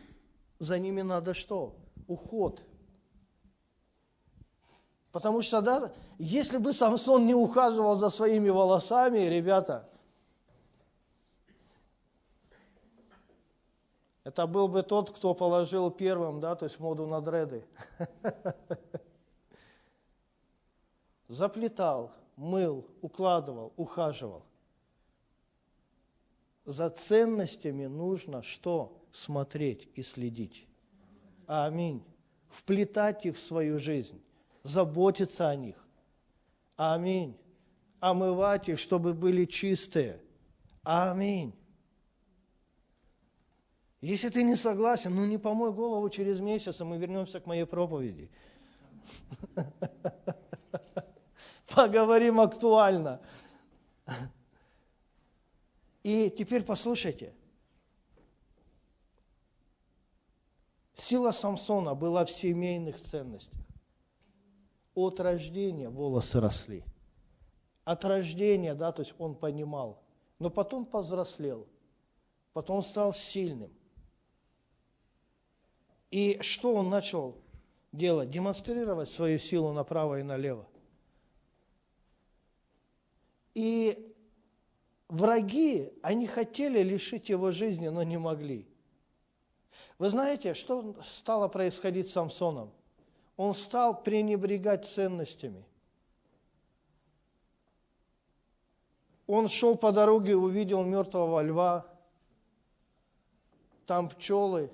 за 0.59 0.79
ними 0.79 1.03
надо 1.03 1.35
что? 1.35 1.77
Уход. 2.07 2.63
Потому 5.13 5.43
что, 5.43 5.63
да, 5.63 5.93
если 6.19 6.59
бы 6.59 6.73
Самсон 6.73 7.27
не 7.27 7.35
ухаживал 7.35 7.99
за 7.99 8.11
своими 8.11 8.51
волосами, 8.51 9.19
ребята, 9.21 9.89
это 14.25 14.47
был 14.47 14.69
бы 14.69 14.83
тот, 14.83 15.11
кто 15.11 15.35
положил 15.35 15.91
первым, 15.91 16.41
да, 16.41 16.55
то 16.55 16.67
есть 16.67 16.79
моду 16.79 17.07
на 17.07 17.21
дреды. 17.21 17.65
Заплетал, 21.29 22.13
мыл, 22.37 22.87
укладывал, 23.01 23.73
ухаживал. 23.77 24.45
За 26.65 26.91
ценностями 26.91 27.87
нужно 27.87 28.43
что? 28.43 28.95
Смотреть 29.11 29.89
и 29.95 30.03
следить. 30.03 30.67
Аминь. 31.47 32.05
Вплетать 32.51 33.25
их 33.25 33.37
в 33.37 33.41
свою 33.41 33.79
жизнь, 33.79 34.23
заботиться 34.63 35.49
о 35.49 35.57
них. 35.57 35.77
Аминь. 36.77 37.37
Омывать 38.01 38.69
их, 38.69 38.79
чтобы 38.79 39.15
были 39.15 39.45
чистые. 39.45 40.21
Аминь. 40.83 41.55
Если 44.01 44.29
ты 44.29 44.45
не 44.45 44.55
согласен, 44.55 45.15
ну 45.15 45.27
не 45.27 45.39
помой 45.39 45.73
голову 45.73 46.09
через 46.09 46.39
месяц, 46.39 46.81
и 46.81 46.85
мы 46.85 46.99
вернемся 46.99 47.41
к 47.41 47.47
моей 47.47 47.65
проповеди. 47.65 48.31
Поговорим 51.75 52.41
актуально. 52.41 53.21
И 56.05 56.31
теперь 56.31 56.63
послушайте. 56.63 57.35
Сила 60.97 61.33
Самсона 61.33 61.95
была 61.95 62.25
в 62.25 62.31
семейных 62.31 63.01
ценностях. 63.01 63.59
От 64.99 65.21
рождения 65.21 65.89
волосы 65.89 66.41
росли. 66.41 66.83
От 67.85 68.05
рождения, 68.05 68.75
да, 68.75 68.91
то 68.91 69.03
есть 69.03 69.15
он 69.19 69.37
понимал. 69.37 70.03
Но 70.41 70.51
потом 70.51 70.85
повзрослел. 70.85 71.69
Потом 72.53 72.83
стал 72.83 73.15
сильным. 73.15 73.71
И 76.11 76.39
что 76.41 76.75
он 76.75 76.91
начал 76.91 77.37
делать? 77.93 78.31
Демонстрировать 78.31 79.09
свою 79.09 79.39
силу 79.39 79.73
направо 79.73 80.19
и 80.19 80.25
налево. 80.25 80.67
И 83.55 84.17
враги, 85.07 85.93
они 86.03 86.27
хотели 86.27 86.83
лишить 86.83 87.29
его 87.29 87.53
жизни, 87.53 87.87
но 87.87 88.03
не 88.03 88.19
могли. 88.19 88.67
Вы 89.99 90.11
знаете, 90.11 90.55
что 90.55 90.97
стало 91.19 91.47
происходить 91.47 92.09
с 92.09 92.15
Самсоном? 92.15 92.73
Он 93.39 93.55
стал 93.55 94.03
пренебрегать 94.03 94.85
ценностями. 94.85 95.65
Он 99.29 99.47
шел 99.47 99.77
по 99.77 99.93
дороге, 99.93 100.35
увидел 100.35 100.83
мертвого 100.83 101.41
льва, 101.43 101.87
там 103.87 104.09
пчелы, 104.09 104.73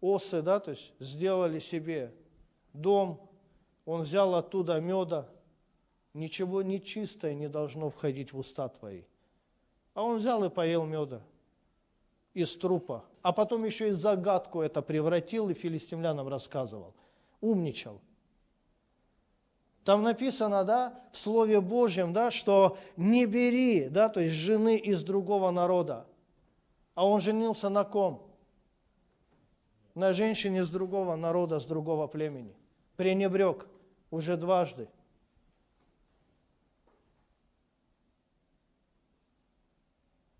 осы, 0.00 0.40
да, 0.40 0.58
то 0.58 0.70
есть 0.70 0.94
сделали 1.00 1.58
себе 1.58 2.14
дом, 2.72 3.28
он 3.84 4.02
взял 4.02 4.34
оттуда 4.36 4.80
меда, 4.80 5.28
ничего 6.14 6.62
нечистое 6.62 7.34
не 7.34 7.48
должно 7.48 7.90
входить 7.90 8.32
в 8.32 8.38
уста 8.38 8.68
твои. 8.70 9.02
А 9.92 10.02
он 10.02 10.16
взял 10.16 10.42
и 10.44 10.48
поел 10.48 10.86
меда 10.86 11.20
из 12.32 12.56
трупа, 12.56 13.04
а 13.20 13.32
потом 13.32 13.64
еще 13.64 13.88
и 13.88 13.90
загадку 13.90 14.62
это 14.62 14.80
превратил 14.80 15.50
и 15.50 15.54
филистимлянам 15.54 16.28
рассказывал. 16.28 16.94
Умничал. 17.42 18.00
Там 19.84 20.02
написано, 20.02 20.64
да, 20.64 20.98
в 21.12 21.18
Слове 21.18 21.60
Божьем, 21.60 22.12
да, 22.12 22.30
что 22.30 22.78
не 22.96 23.26
бери, 23.26 23.88
да, 23.88 24.08
то 24.08 24.20
есть 24.20 24.34
жены 24.34 24.78
из 24.78 25.02
другого 25.02 25.50
народа. 25.50 26.06
А 26.94 27.06
он 27.06 27.20
женился 27.20 27.68
на 27.68 27.84
ком? 27.84 28.22
На 29.94 30.14
женщине 30.14 30.60
из 30.60 30.70
другого 30.70 31.16
народа, 31.16 31.58
с 31.58 31.64
другого 31.64 32.06
племени. 32.06 32.54
Пренебрег 32.96 33.66
уже 34.10 34.36
дважды. 34.36 34.88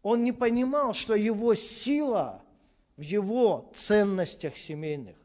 Он 0.03 0.23
не 0.23 0.33
понимал, 0.33 0.95
что 0.95 1.15
его 1.15 1.55
сила 1.55 2.43
в 2.97 3.03
его 3.03 3.71
ценностях 3.75 4.57
семейных. 4.57 5.17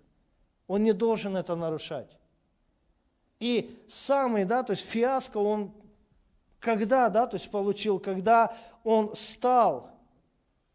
Он 0.67 0.83
не 0.83 0.93
должен 0.93 1.37
это 1.37 1.55
нарушать. 1.55 2.09
И 3.39 3.77
самый, 3.87 4.45
да, 4.45 4.63
то 4.63 4.71
есть 4.71 4.83
фиаско 4.83 5.37
он 5.37 5.71
когда, 6.59 7.09
да, 7.09 7.27
то 7.27 7.35
есть 7.37 7.49
получил, 7.51 7.99
когда 7.99 8.55
он 8.83 9.15
стал 9.15 9.91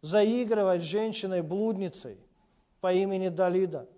заигрывать 0.01 0.83
женщиной-блудницей 0.83 2.19
по 2.81 2.93
имени 2.93 3.29
Далида. 3.29 3.89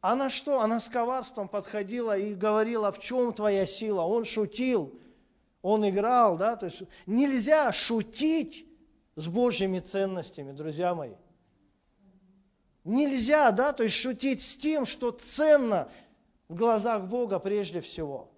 Она 0.00 0.30
что? 0.30 0.60
Она 0.60 0.80
с 0.80 0.88
коварством 0.88 1.48
подходила 1.48 2.16
и 2.16 2.34
говорила, 2.34 2.92
в 2.92 3.00
чем 3.00 3.32
твоя 3.32 3.66
сила? 3.66 4.02
Он 4.02 4.24
шутил, 4.24 4.98
он 5.62 5.88
играл, 5.88 6.36
да, 6.36 6.56
то 6.56 6.66
есть 6.66 6.82
нельзя 7.06 7.72
шутить 7.72 8.66
с 9.16 9.26
Божьими 9.26 9.80
ценностями, 9.80 10.52
друзья 10.52 10.94
мои. 10.94 11.14
Нельзя, 12.88 13.52
да, 13.52 13.72
то 13.72 13.82
есть 13.82 13.94
шутить 13.94 14.42
с 14.42 14.56
тем, 14.56 14.86
что 14.86 15.10
ценно 15.10 15.88
в 16.48 16.54
глазах 16.54 17.04
Бога 17.04 17.38
прежде 17.38 17.80
всего. 17.80 18.30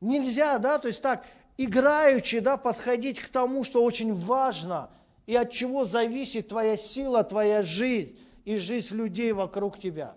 Нельзя, 0.00 0.58
да, 0.58 0.78
то 0.78 0.88
есть 0.88 1.02
так 1.02 1.26
играючи, 1.58 2.40
да, 2.40 2.56
подходить 2.56 3.20
к 3.20 3.28
тому, 3.28 3.62
что 3.62 3.84
очень 3.84 4.14
важно 4.14 4.90
и 5.26 5.36
от 5.36 5.50
чего 5.50 5.84
зависит 5.84 6.48
твоя 6.48 6.76
сила, 6.76 7.22
твоя 7.22 7.62
жизнь 7.62 8.18
и 8.46 8.56
жизнь 8.56 8.96
людей 8.96 9.32
вокруг 9.32 9.78
тебя. 9.78 10.16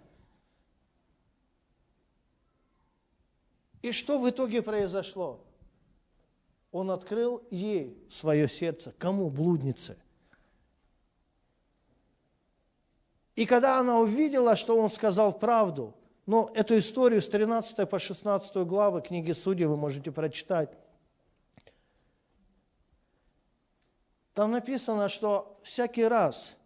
И 3.81 3.91
что 3.91 4.19
в 4.19 4.29
итоге 4.29 4.61
произошло? 4.61 5.43
он 6.71 6.91
открыл 6.91 7.43
ей 7.49 7.97
свое 8.09 8.47
сердце. 8.47 8.93
Кому? 8.97 9.29
Блуднице. 9.29 9.97
И 13.37 13.45
когда 13.45 13.79
она 13.79 13.99
увидела, 13.99 14.55
что 14.55 14.75
он 14.75 14.89
сказал 14.89 15.31
правду, 15.31 15.93
но 16.25 16.51
эту 16.55 16.75
историю 16.75 17.21
с 17.21 17.29
13 17.29 17.87
по 17.87 17.99
16 17.99 18.55
главы 18.65 19.01
книги 19.01 19.31
Судей 19.31 19.67
вы 19.67 19.77
можете 19.77 20.11
прочитать. 20.11 20.75
Там 24.33 24.51
написано, 24.51 25.07
что 25.07 25.59
всякий 25.61 26.05
раз, 26.05 26.57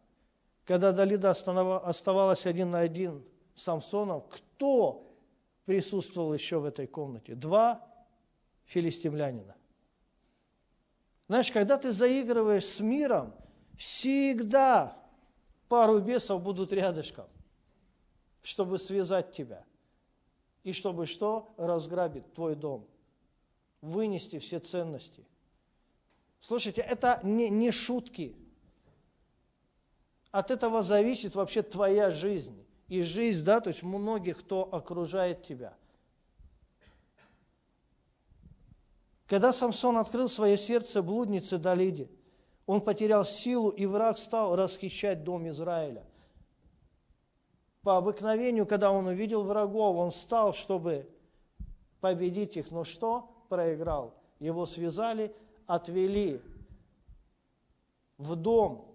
когда 0.64 0.94
Далида 0.94 1.32
оставалась 1.32 2.46
один 2.46 2.72
на 2.72 2.80
один 2.80 3.22
с 3.54 3.64
Самсоном, 3.64 4.22
кто 4.30 5.14
присутствовал 5.66 6.34
еще 6.34 6.60
в 6.60 6.66
этой 6.66 6.88
комнате? 6.88 7.36
Два 7.36 7.86
филистимлянина. 8.64 9.58
Знаешь, 11.28 11.52
когда 11.52 11.78
ты 11.78 11.92
заигрываешь 11.92 12.66
с 12.66 12.80
миром, 12.80 13.34
всегда 13.78 15.01
пару 15.72 16.02
бесов 16.02 16.44
будут 16.44 16.74
рядышком, 16.74 17.28
чтобы 18.44 18.78
связать 18.78 19.32
тебя. 19.32 19.64
И 20.66 20.74
чтобы 20.74 21.06
что? 21.06 21.54
Разграбить 21.56 22.34
твой 22.34 22.56
дом. 22.56 22.86
Вынести 23.80 24.40
все 24.40 24.60
ценности. 24.60 25.24
Слушайте, 26.42 26.82
это 26.82 27.22
не, 27.24 27.50
не 27.50 27.72
шутки. 27.72 28.36
От 30.32 30.52
этого 30.52 30.84
зависит 30.84 31.36
вообще 31.36 31.62
твоя 31.62 32.12
жизнь. 32.12 32.66
И 32.90 33.04
жизнь, 33.04 33.46
да, 33.46 33.62
то 33.62 33.70
есть 33.70 33.82
многих, 33.82 34.40
кто 34.42 34.68
окружает 34.74 35.42
тебя. 35.44 35.74
Когда 39.26 39.54
Самсон 39.54 39.96
открыл 39.96 40.28
свое 40.28 40.58
сердце 40.58 41.02
блуднице 41.02 41.58
Далиде, 41.58 42.10
Он 42.66 42.82
потерял 42.82 43.26
силу, 43.26 43.70
и 43.70 43.86
враг 43.86 44.18
стал 44.18 44.56
расхищать 44.56 45.24
дом 45.24 45.48
Израиля. 45.50 46.06
По 47.84 47.98
обыкновению, 47.98 48.66
когда 48.68 48.92
он 48.92 49.08
увидел 49.08 49.44
врагов, 49.44 49.98
он 49.98 50.12
встал, 50.12 50.54
чтобы 50.54 51.10
победить 52.00 52.58
их. 52.58 52.72
Но 52.72 52.84
что? 52.84 53.30
Проиграл. 53.50 54.14
Его 54.40 54.66
связали, 54.66 55.36
отвели 55.66 56.42
в 58.18 58.36
дом 58.36 58.86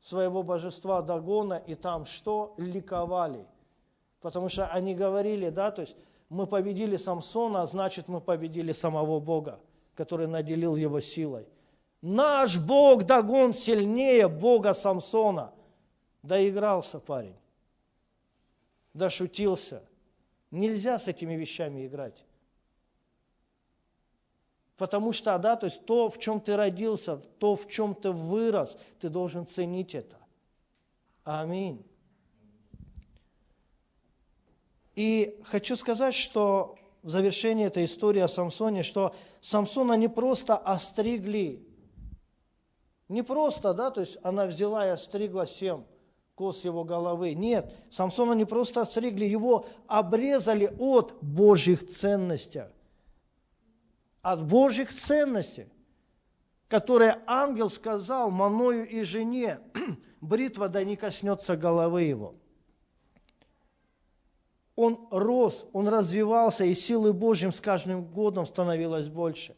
своего 0.00 0.42
божества 0.42 1.02
Дагона, 1.02 1.62
и 1.66 1.74
там 1.74 2.04
что? 2.04 2.54
Ликовали. 2.56 3.46
Потому 4.20 4.48
что 4.48 4.66
они 4.66 4.94
говорили, 4.94 5.50
да, 5.50 5.70
то 5.70 5.82
есть 5.82 5.96
мы 6.28 6.46
победили 6.46 6.96
Самсона, 6.96 7.62
а 7.62 7.66
значит 7.66 8.08
мы 8.08 8.20
победили 8.20 8.72
самого 8.72 9.20
Бога, 9.20 9.60
который 9.94 10.26
наделил 10.26 10.74
его 10.74 11.00
силой. 11.00 11.46
Наш 12.08 12.56
Бог 12.60 13.02
Дагон 13.02 13.52
сильнее 13.52 14.28
Бога 14.28 14.74
Самсона. 14.74 15.52
Доигрался 16.22 17.00
парень. 17.00 17.34
Дошутился. 18.94 19.82
Нельзя 20.52 21.00
с 21.00 21.08
этими 21.08 21.34
вещами 21.34 21.84
играть. 21.84 22.24
Потому 24.76 25.12
что, 25.12 25.36
да, 25.38 25.56
то 25.56 25.66
есть 25.66 25.84
то, 25.84 26.08
в 26.08 26.20
чем 26.20 26.40
ты 26.40 26.56
родился, 26.56 27.16
то, 27.16 27.56
в 27.56 27.68
чем 27.68 27.92
ты 27.92 28.12
вырос, 28.12 28.76
ты 29.00 29.08
должен 29.08 29.44
ценить 29.44 29.96
это. 29.96 30.16
Аминь. 31.24 31.84
И 34.94 35.40
хочу 35.42 35.74
сказать, 35.74 36.14
что 36.14 36.78
в 37.02 37.08
завершении 37.08 37.66
этой 37.66 37.84
истории 37.84 38.20
о 38.20 38.28
Самсоне, 38.28 38.84
что 38.84 39.12
Самсона 39.40 39.94
не 39.94 40.08
просто 40.08 40.56
остригли, 40.56 41.65
не 43.08 43.22
просто, 43.22 43.74
да, 43.74 43.90
то 43.90 44.00
есть 44.00 44.18
она 44.22 44.46
взяла 44.46 44.86
и 44.86 44.90
остригла 44.90 45.46
семь 45.46 45.84
кос 46.34 46.64
его 46.64 46.84
головы. 46.84 47.34
Нет, 47.34 47.72
Самсона 47.90 48.34
не 48.34 48.44
просто 48.44 48.82
остригли, 48.82 49.24
его 49.24 49.66
обрезали 49.86 50.74
от 50.78 51.14
Божьих 51.22 51.88
ценностей 51.88 52.64
от 54.26 54.44
Божьих 54.44 54.92
ценностей, 54.92 55.68
которые 56.66 57.22
ангел 57.28 57.70
сказал 57.70 58.28
Маною 58.28 58.88
и 58.88 59.04
жене, 59.04 59.60
бритва 60.20 60.68
да 60.68 60.82
не 60.82 60.96
коснется 60.96 61.56
головы 61.56 62.02
его. 62.02 62.34
Он 64.74 65.06
рос, 65.12 65.64
он 65.72 65.86
развивался, 65.86 66.64
и 66.64 66.74
силы 66.74 67.12
Божьим 67.12 67.52
с 67.52 67.60
каждым 67.60 68.04
годом 68.04 68.46
становилось 68.46 69.08
больше. 69.08 69.54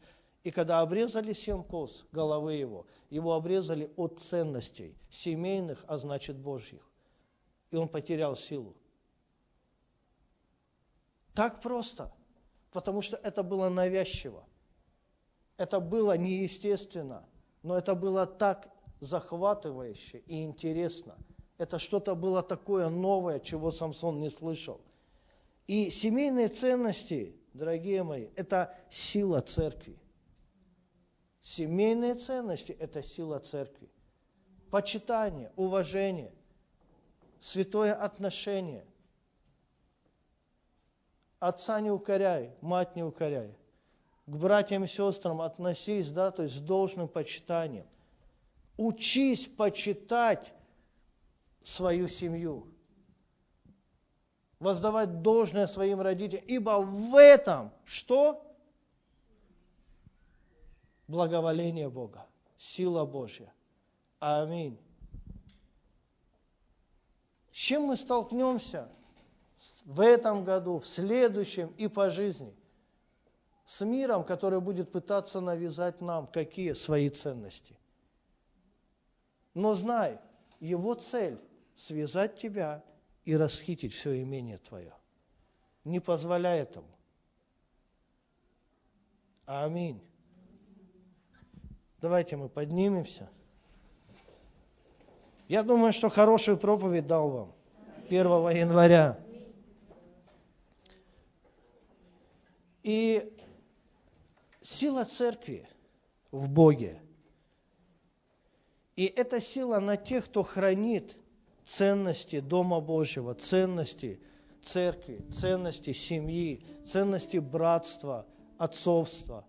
И 0.48 0.50
когда 0.50 0.80
обрезали 0.80 1.34
семь 1.34 1.62
кос 1.62 2.06
головы 2.10 2.54
его, 2.54 2.86
его 3.10 3.34
обрезали 3.34 3.92
от 3.96 4.18
ценностей, 4.18 4.96
семейных, 5.10 5.84
а 5.86 5.98
значит 5.98 6.38
Божьих. 6.38 6.90
И 7.70 7.76
он 7.76 7.86
потерял 7.86 8.34
силу. 8.34 8.74
Так 11.34 11.60
просто, 11.60 12.10
потому 12.70 13.02
что 13.02 13.18
это 13.18 13.42
было 13.42 13.68
навязчиво. 13.68 14.46
Это 15.58 15.80
было 15.80 16.16
неестественно, 16.16 17.28
но 17.62 17.76
это 17.76 17.94
было 17.94 18.24
так 18.24 18.70
захватывающе 19.00 20.20
и 20.20 20.44
интересно. 20.44 21.18
Это 21.58 21.78
что-то 21.78 22.14
было 22.14 22.42
такое 22.42 22.88
новое, 22.88 23.38
чего 23.38 23.70
Самсон 23.70 24.18
не 24.18 24.30
слышал. 24.30 24.80
И 25.66 25.90
семейные 25.90 26.48
ценности, 26.48 27.36
дорогие 27.52 28.02
мои, 28.02 28.28
это 28.34 28.74
сила 28.88 29.42
церкви. 29.42 29.98
Семейные 31.48 32.14
ценности– 32.14 32.72
это 32.78 33.02
сила 33.02 33.38
церкви. 33.38 33.88
Почитание, 34.70 35.50
уважение, 35.56 36.30
святое 37.40 37.94
отношение. 37.94 38.84
Отца 41.38 41.80
не 41.80 41.90
укоряй, 41.90 42.54
мать 42.60 42.96
не 42.96 43.02
укоряй 43.02 43.56
к 44.26 44.36
братьям 44.36 44.84
и 44.84 44.86
сестрам 44.86 45.40
относись, 45.40 46.10
да, 46.10 46.30
то 46.30 46.42
есть 46.42 46.56
с 46.56 46.58
должным 46.58 47.08
почитанием. 47.08 47.86
Учись 48.76 49.46
почитать 49.46 50.52
свою 51.62 52.08
семью, 52.08 52.66
воздавать 54.60 55.22
должное 55.22 55.66
своим 55.66 56.02
родителям, 56.02 56.44
ибо 56.46 56.82
в 56.82 57.16
этом 57.16 57.72
что? 57.86 58.44
Благоволение 61.08 61.90
Бога, 61.90 62.26
сила 62.56 63.04
Божья. 63.04 63.52
Аминь. 64.20 64.78
С 67.50 67.56
чем 67.56 67.82
мы 67.82 67.96
столкнемся 67.96 68.88
в 69.84 70.00
этом 70.00 70.44
году, 70.44 70.78
в 70.78 70.86
следующем 70.86 71.74
и 71.76 71.88
по 71.88 72.10
жизни? 72.10 72.54
с 73.68 73.84
миром, 73.84 74.24
который 74.24 74.62
будет 74.62 74.90
пытаться 74.90 75.40
навязать 75.42 76.00
нам 76.00 76.26
какие 76.26 76.72
свои 76.72 77.10
ценности. 77.10 77.78
Но 79.52 79.74
знай, 79.74 80.18
его 80.58 80.94
цель– 80.94 81.38
связать 81.76 82.38
тебя 82.38 82.82
и 83.26 83.36
расхитить 83.36 83.92
все 83.92 84.22
имение 84.22 84.56
твое. 84.56 84.94
Не 85.84 86.00
позволяй 86.00 86.60
этому. 86.60 86.88
Аминь. 89.44 90.00
Давайте 92.00 92.36
мы 92.36 92.48
поднимемся. 92.48 93.28
Я 95.48 95.62
думаю, 95.62 95.92
что 95.92 96.08
хорошую 96.08 96.58
проповедь 96.58 97.06
дал 97.06 97.30
вам 97.30 97.52
1 98.08 98.26
января. 98.50 99.18
И 102.82 103.32
Сила 104.70 105.06
церкви 105.06 105.66
в 106.30 106.46
Боге. 106.46 107.00
И 108.96 109.06
эта 109.06 109.40
сила 109.40 109.80
на 109.80 109.96
тех, 109.96 110.26
кто 110.26 110.42
хранит 110.42 111.16
ценности 111.66 112.40
Дома 112.40 112.80
Божьего, 112.80 113.34
ценности 113.34 114.20
церкви, 114.62 115.24
ценности 115.32 115.92
семьи, 115.92 116.62
ценности 116.86 117.38
братства, 117.38 118.26
отцовства. 118.58 119.46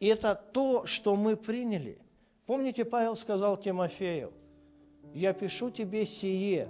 И 0.00 0.06
это 0.06 0.34
то, 0.34 0.86
что 0.86 1.14
мы 1.14 1.36
приняли. 1.36 2.00
Помните, 2.46 2.84
Павел 2.84 3.16
сказал 3.16 3.58
Тимофею, 3.58 4.32
«Я 5.12 5.32
пишу 5.34 5.70
тебе 5.70 6.06
сие, 6.06 6.68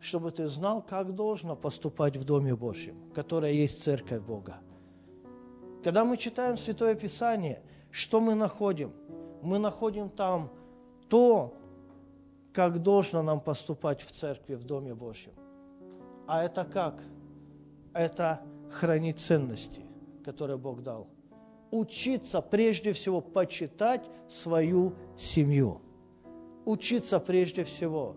чтобы 0.00 0.30
ты 0.30 0.48
знал, 0.48 0.82
как 0.82 1.14
должно 1.14 1.54
поступать 1.54 2.16
в 2.16 2.24
Доме 2.24 2.56
Божьем, 2.56 2.96
которая 3.14 3.52
есть 3.52 3.82
Церковь 3.82 4.22
Бога». 4.22 4.58
Когда 5.84 6.02
мы 6.04 6.16
читаем 6.16 6.56
Святое 6.56 6.94
Писание, 6.94 7.62
что 7.90 8.20
мы 8.20 8.34
находим? 8.34 8.92
Мы 9.42 9.58
находим 9.58 10.08
там 10.08 10.50
то, 11.10 11.54
как 12.54 12.82
должно 12.82 13.22
нам 13.22 13.40
поступать 13.40 14.00
в 14.00 14.10
церкви, 14.12 14.54
в 14.54 14.64
Доме 14.64 14.94
Божьем. 14.94 15.34
А 16.26 16.42
это 16.42 16.64
как? 16.64 17.02
Это 17.92 18.40
хранить 18.70 19.20
ценности, 19.20 19.82
которые 20.24 20.56
Бог 20.56 20.82
дал. 20.82 21.13
Учиться 21.74 22.40
прежде 22.40 22.92
всего 22.92 23.20
почитать 23.20 24.02
свою 24.28 24.94
семью. 25.18 25.80
Учиться 26.64 27.18
прежде 27.18 27.64
всего 27.64 28.16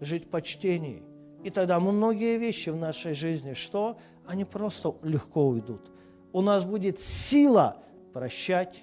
жить 0.00 0.26
в 0.26 0.28
почтении. 0.28 1.02
И 1.42 1.50
тогда 1.50 1.80
многие 1.80 2.38
вещи 2.38 2.70
в 2.70 2.76
нашей 2.76 3.14
жизни, 3.14 3.52
что? 3.52 3.98
Они 4.26 4.44
просто 4.44 4.94
легко 5.02 5.46
уйдут 5.48 5.90
у 6.34 6.42
нас 6.42 6.64
будет 6.64 6.98
сила 6.98 7.76
прощать, 8.12 8.82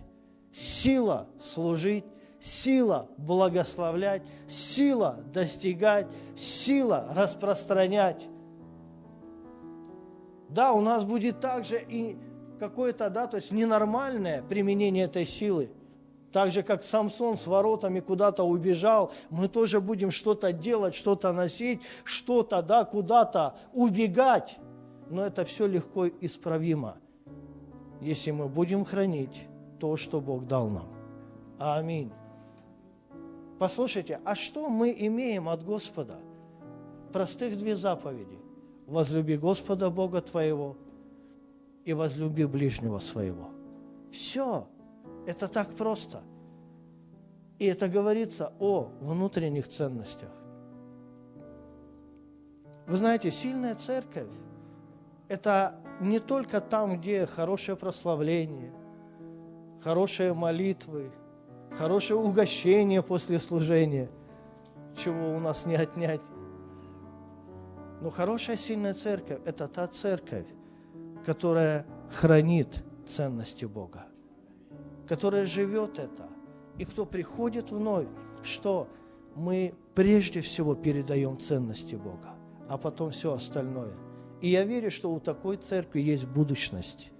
сила 0.53 1.27
служить, 1.37 2.05
сила 2.39 3.09
благословлять, 3.17 4.23
сила 4.47 5.19
достигать, 5.33 6.07
сила 6.33 7.09
распространять. 7.13 8.25
Да, 10.47 10.71
у 10.71 10.79
нас 10.79 11.03
будет 11.03 11.41
также 11.41 11.83
и 11.85 12.17
какое-то, 12.61 13.09
да, 13.09 13.27
то 13.27 13.37
есть 13.37 13.51
ненормальное 13.51 14.41
применение 14.43 15.05
этой 15.05 15.25
силы. 15.25 15.69
Так 16.31 16.51
же, 16.51 16.63
как 16.63 16.83
Самсон 16.83 17.37
с 17.37 17.45
воротами 17.45 17.99
куда-то 17.99 18.43
убежал, 18.43 19.11
мы 19.29 19.49
тоже 19.49 19.81
будем 19.81 20.11
что-то 20.11 20.53
делать, 20.53 20.95
что-то 20.95 21.33
носить, 21.33 21.81
что-то, 22.05 22.61
да, 22.61 22.85
куда-то 22.85 23.55
убегать. 23.73 24.57
Но 25.09 25.25
это 25.25 25.43
все 25.43 25.67
легко 25.67 26.07
исправимо 26.07 26.95
если 28.01 28.31
мы 28.31 28.49
будем 28.49 28.83
хранить 28.83 29.47
то, 29.79 29.95
что 29.95 30.19
Бог 30.19 30.47
дал 30.47 30.69
нам. 30.69 30.87
Аминь. 31.59 32.11
Послушайте, 33.59 34.19
а 34.25 34.35
что 34.35 34.69
мы 34.69 34.93
имеем 34.97 35.47
от 35.47 35.63
Господа? 35.63 36.15
Простых 37.13 37.57
две 37.57 37.75
заповеди. 37.75 38.39
Возлюби 38.87 39.37
Господа 39.37 39.91
Бога 39.91 40.21
твоего 40.21 40.77
и 41.85 41.93
возлюби 41.93 42.45
ближнего 42.45 42.99
своего. 42.99 43.49
Все. 44.11 44.67
Это 45.25 45.47
так 45.47 45.73
просто. 45.75 46.23
И 47.59 47.65
это 47.65 47.87
говорится 47.87 48.53
о 48.59 48.89
внутренних 49.01 49.67
ценностях. 49.67 50.31
Вы 52.87 52.97
знаете, 52.97 53.31
сильная 53.31 53.75
церковь– 53.75 54.27
это 55.27 55.75
не 55.99 56.19
только 56.19 56.59
там, 56.59 56.99
где 56.99 57.25
хорошее 57.25 57.77
прославление, 57.77 58.73
хорошие 59.81 60.33
молитвы, 60.33 61.11
хорошее 61.71 62.19
угощение 62.19 63.03
после 63.03 63.37
служения, 63.37 64.09
чего 64.97 65.35
у 65.35 65.39
нас 65.39 65.65
не 65.65 65.75
отнять. 65.75 66.21
Но 68.01 68.09
хорошая 68.09 68.57
сильная 68.57 68.95
церковь– 68.95 69.39
это 69.45 69.67
та 69.67 69.87
церковь, 69.87 70.47
которая 71.25 71.85
хранит 72.09 72.83
ценности 73.07 73.65
Бога, 73.65 74.05
которая 75.07 75.45
живет 75.45 75.99
это. 75.99 76.27
И 76.77 76.85
кто 76.85 77.05
приходит 77.05 77.71
вновь, 77.71 78.07
что 78.43 78.87
мы 79.35 79.73
прежде 79.93 80.41
всего 80.41 80.75
передаем 80.75 81.39
ценности 81.39 81.95
Бога, 81.95 82.35
а 82.67 82.77
потом 82.77 83.11
все 83.11 83.33
остальное. 83.33 83.93
И 84.41 84.49
я 84.49 84.63
верю, 84.63 84.89
что 84.89 85.11
у 85.13 85.19
такой 85.19 85.57
церкви 85.57 86.01
есть 86.01 86.25
будущность. 86.25 87.11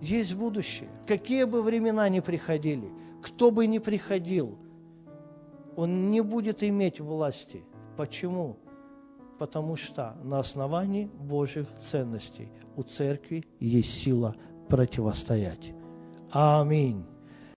Есть 0.00 0.34
будущее. 0.34 0.88
Какие 1.06 1.44
бы 1.44 1.62
времена 1.62 2.08
ни 2.08 2.20
приходили, 2.20 2.90
кто 3.22 3.50
бы 3.50 3.66
ни 3.66 3.78
приходил, 3.78 4.58
он 5.76 6.10
не 6.10 6.20
будет 6.20 6.62
иметь 6.62 7.00
власти. 7.00 7.64
Почему? 7.96 8.56
Потому 9.38 9.76
что 9.76 10.16
на 10.22 10.38
основании 10.40 11.06
Божьих 11.06 11.66
ценностей 11.78 12.48
у 12.76 12.82
церкви 12.82 13.44
есть 13.60 13.92
сила 14.02 14.34
противостоять. 14.68 15.72
Аминь. 16.30 17.04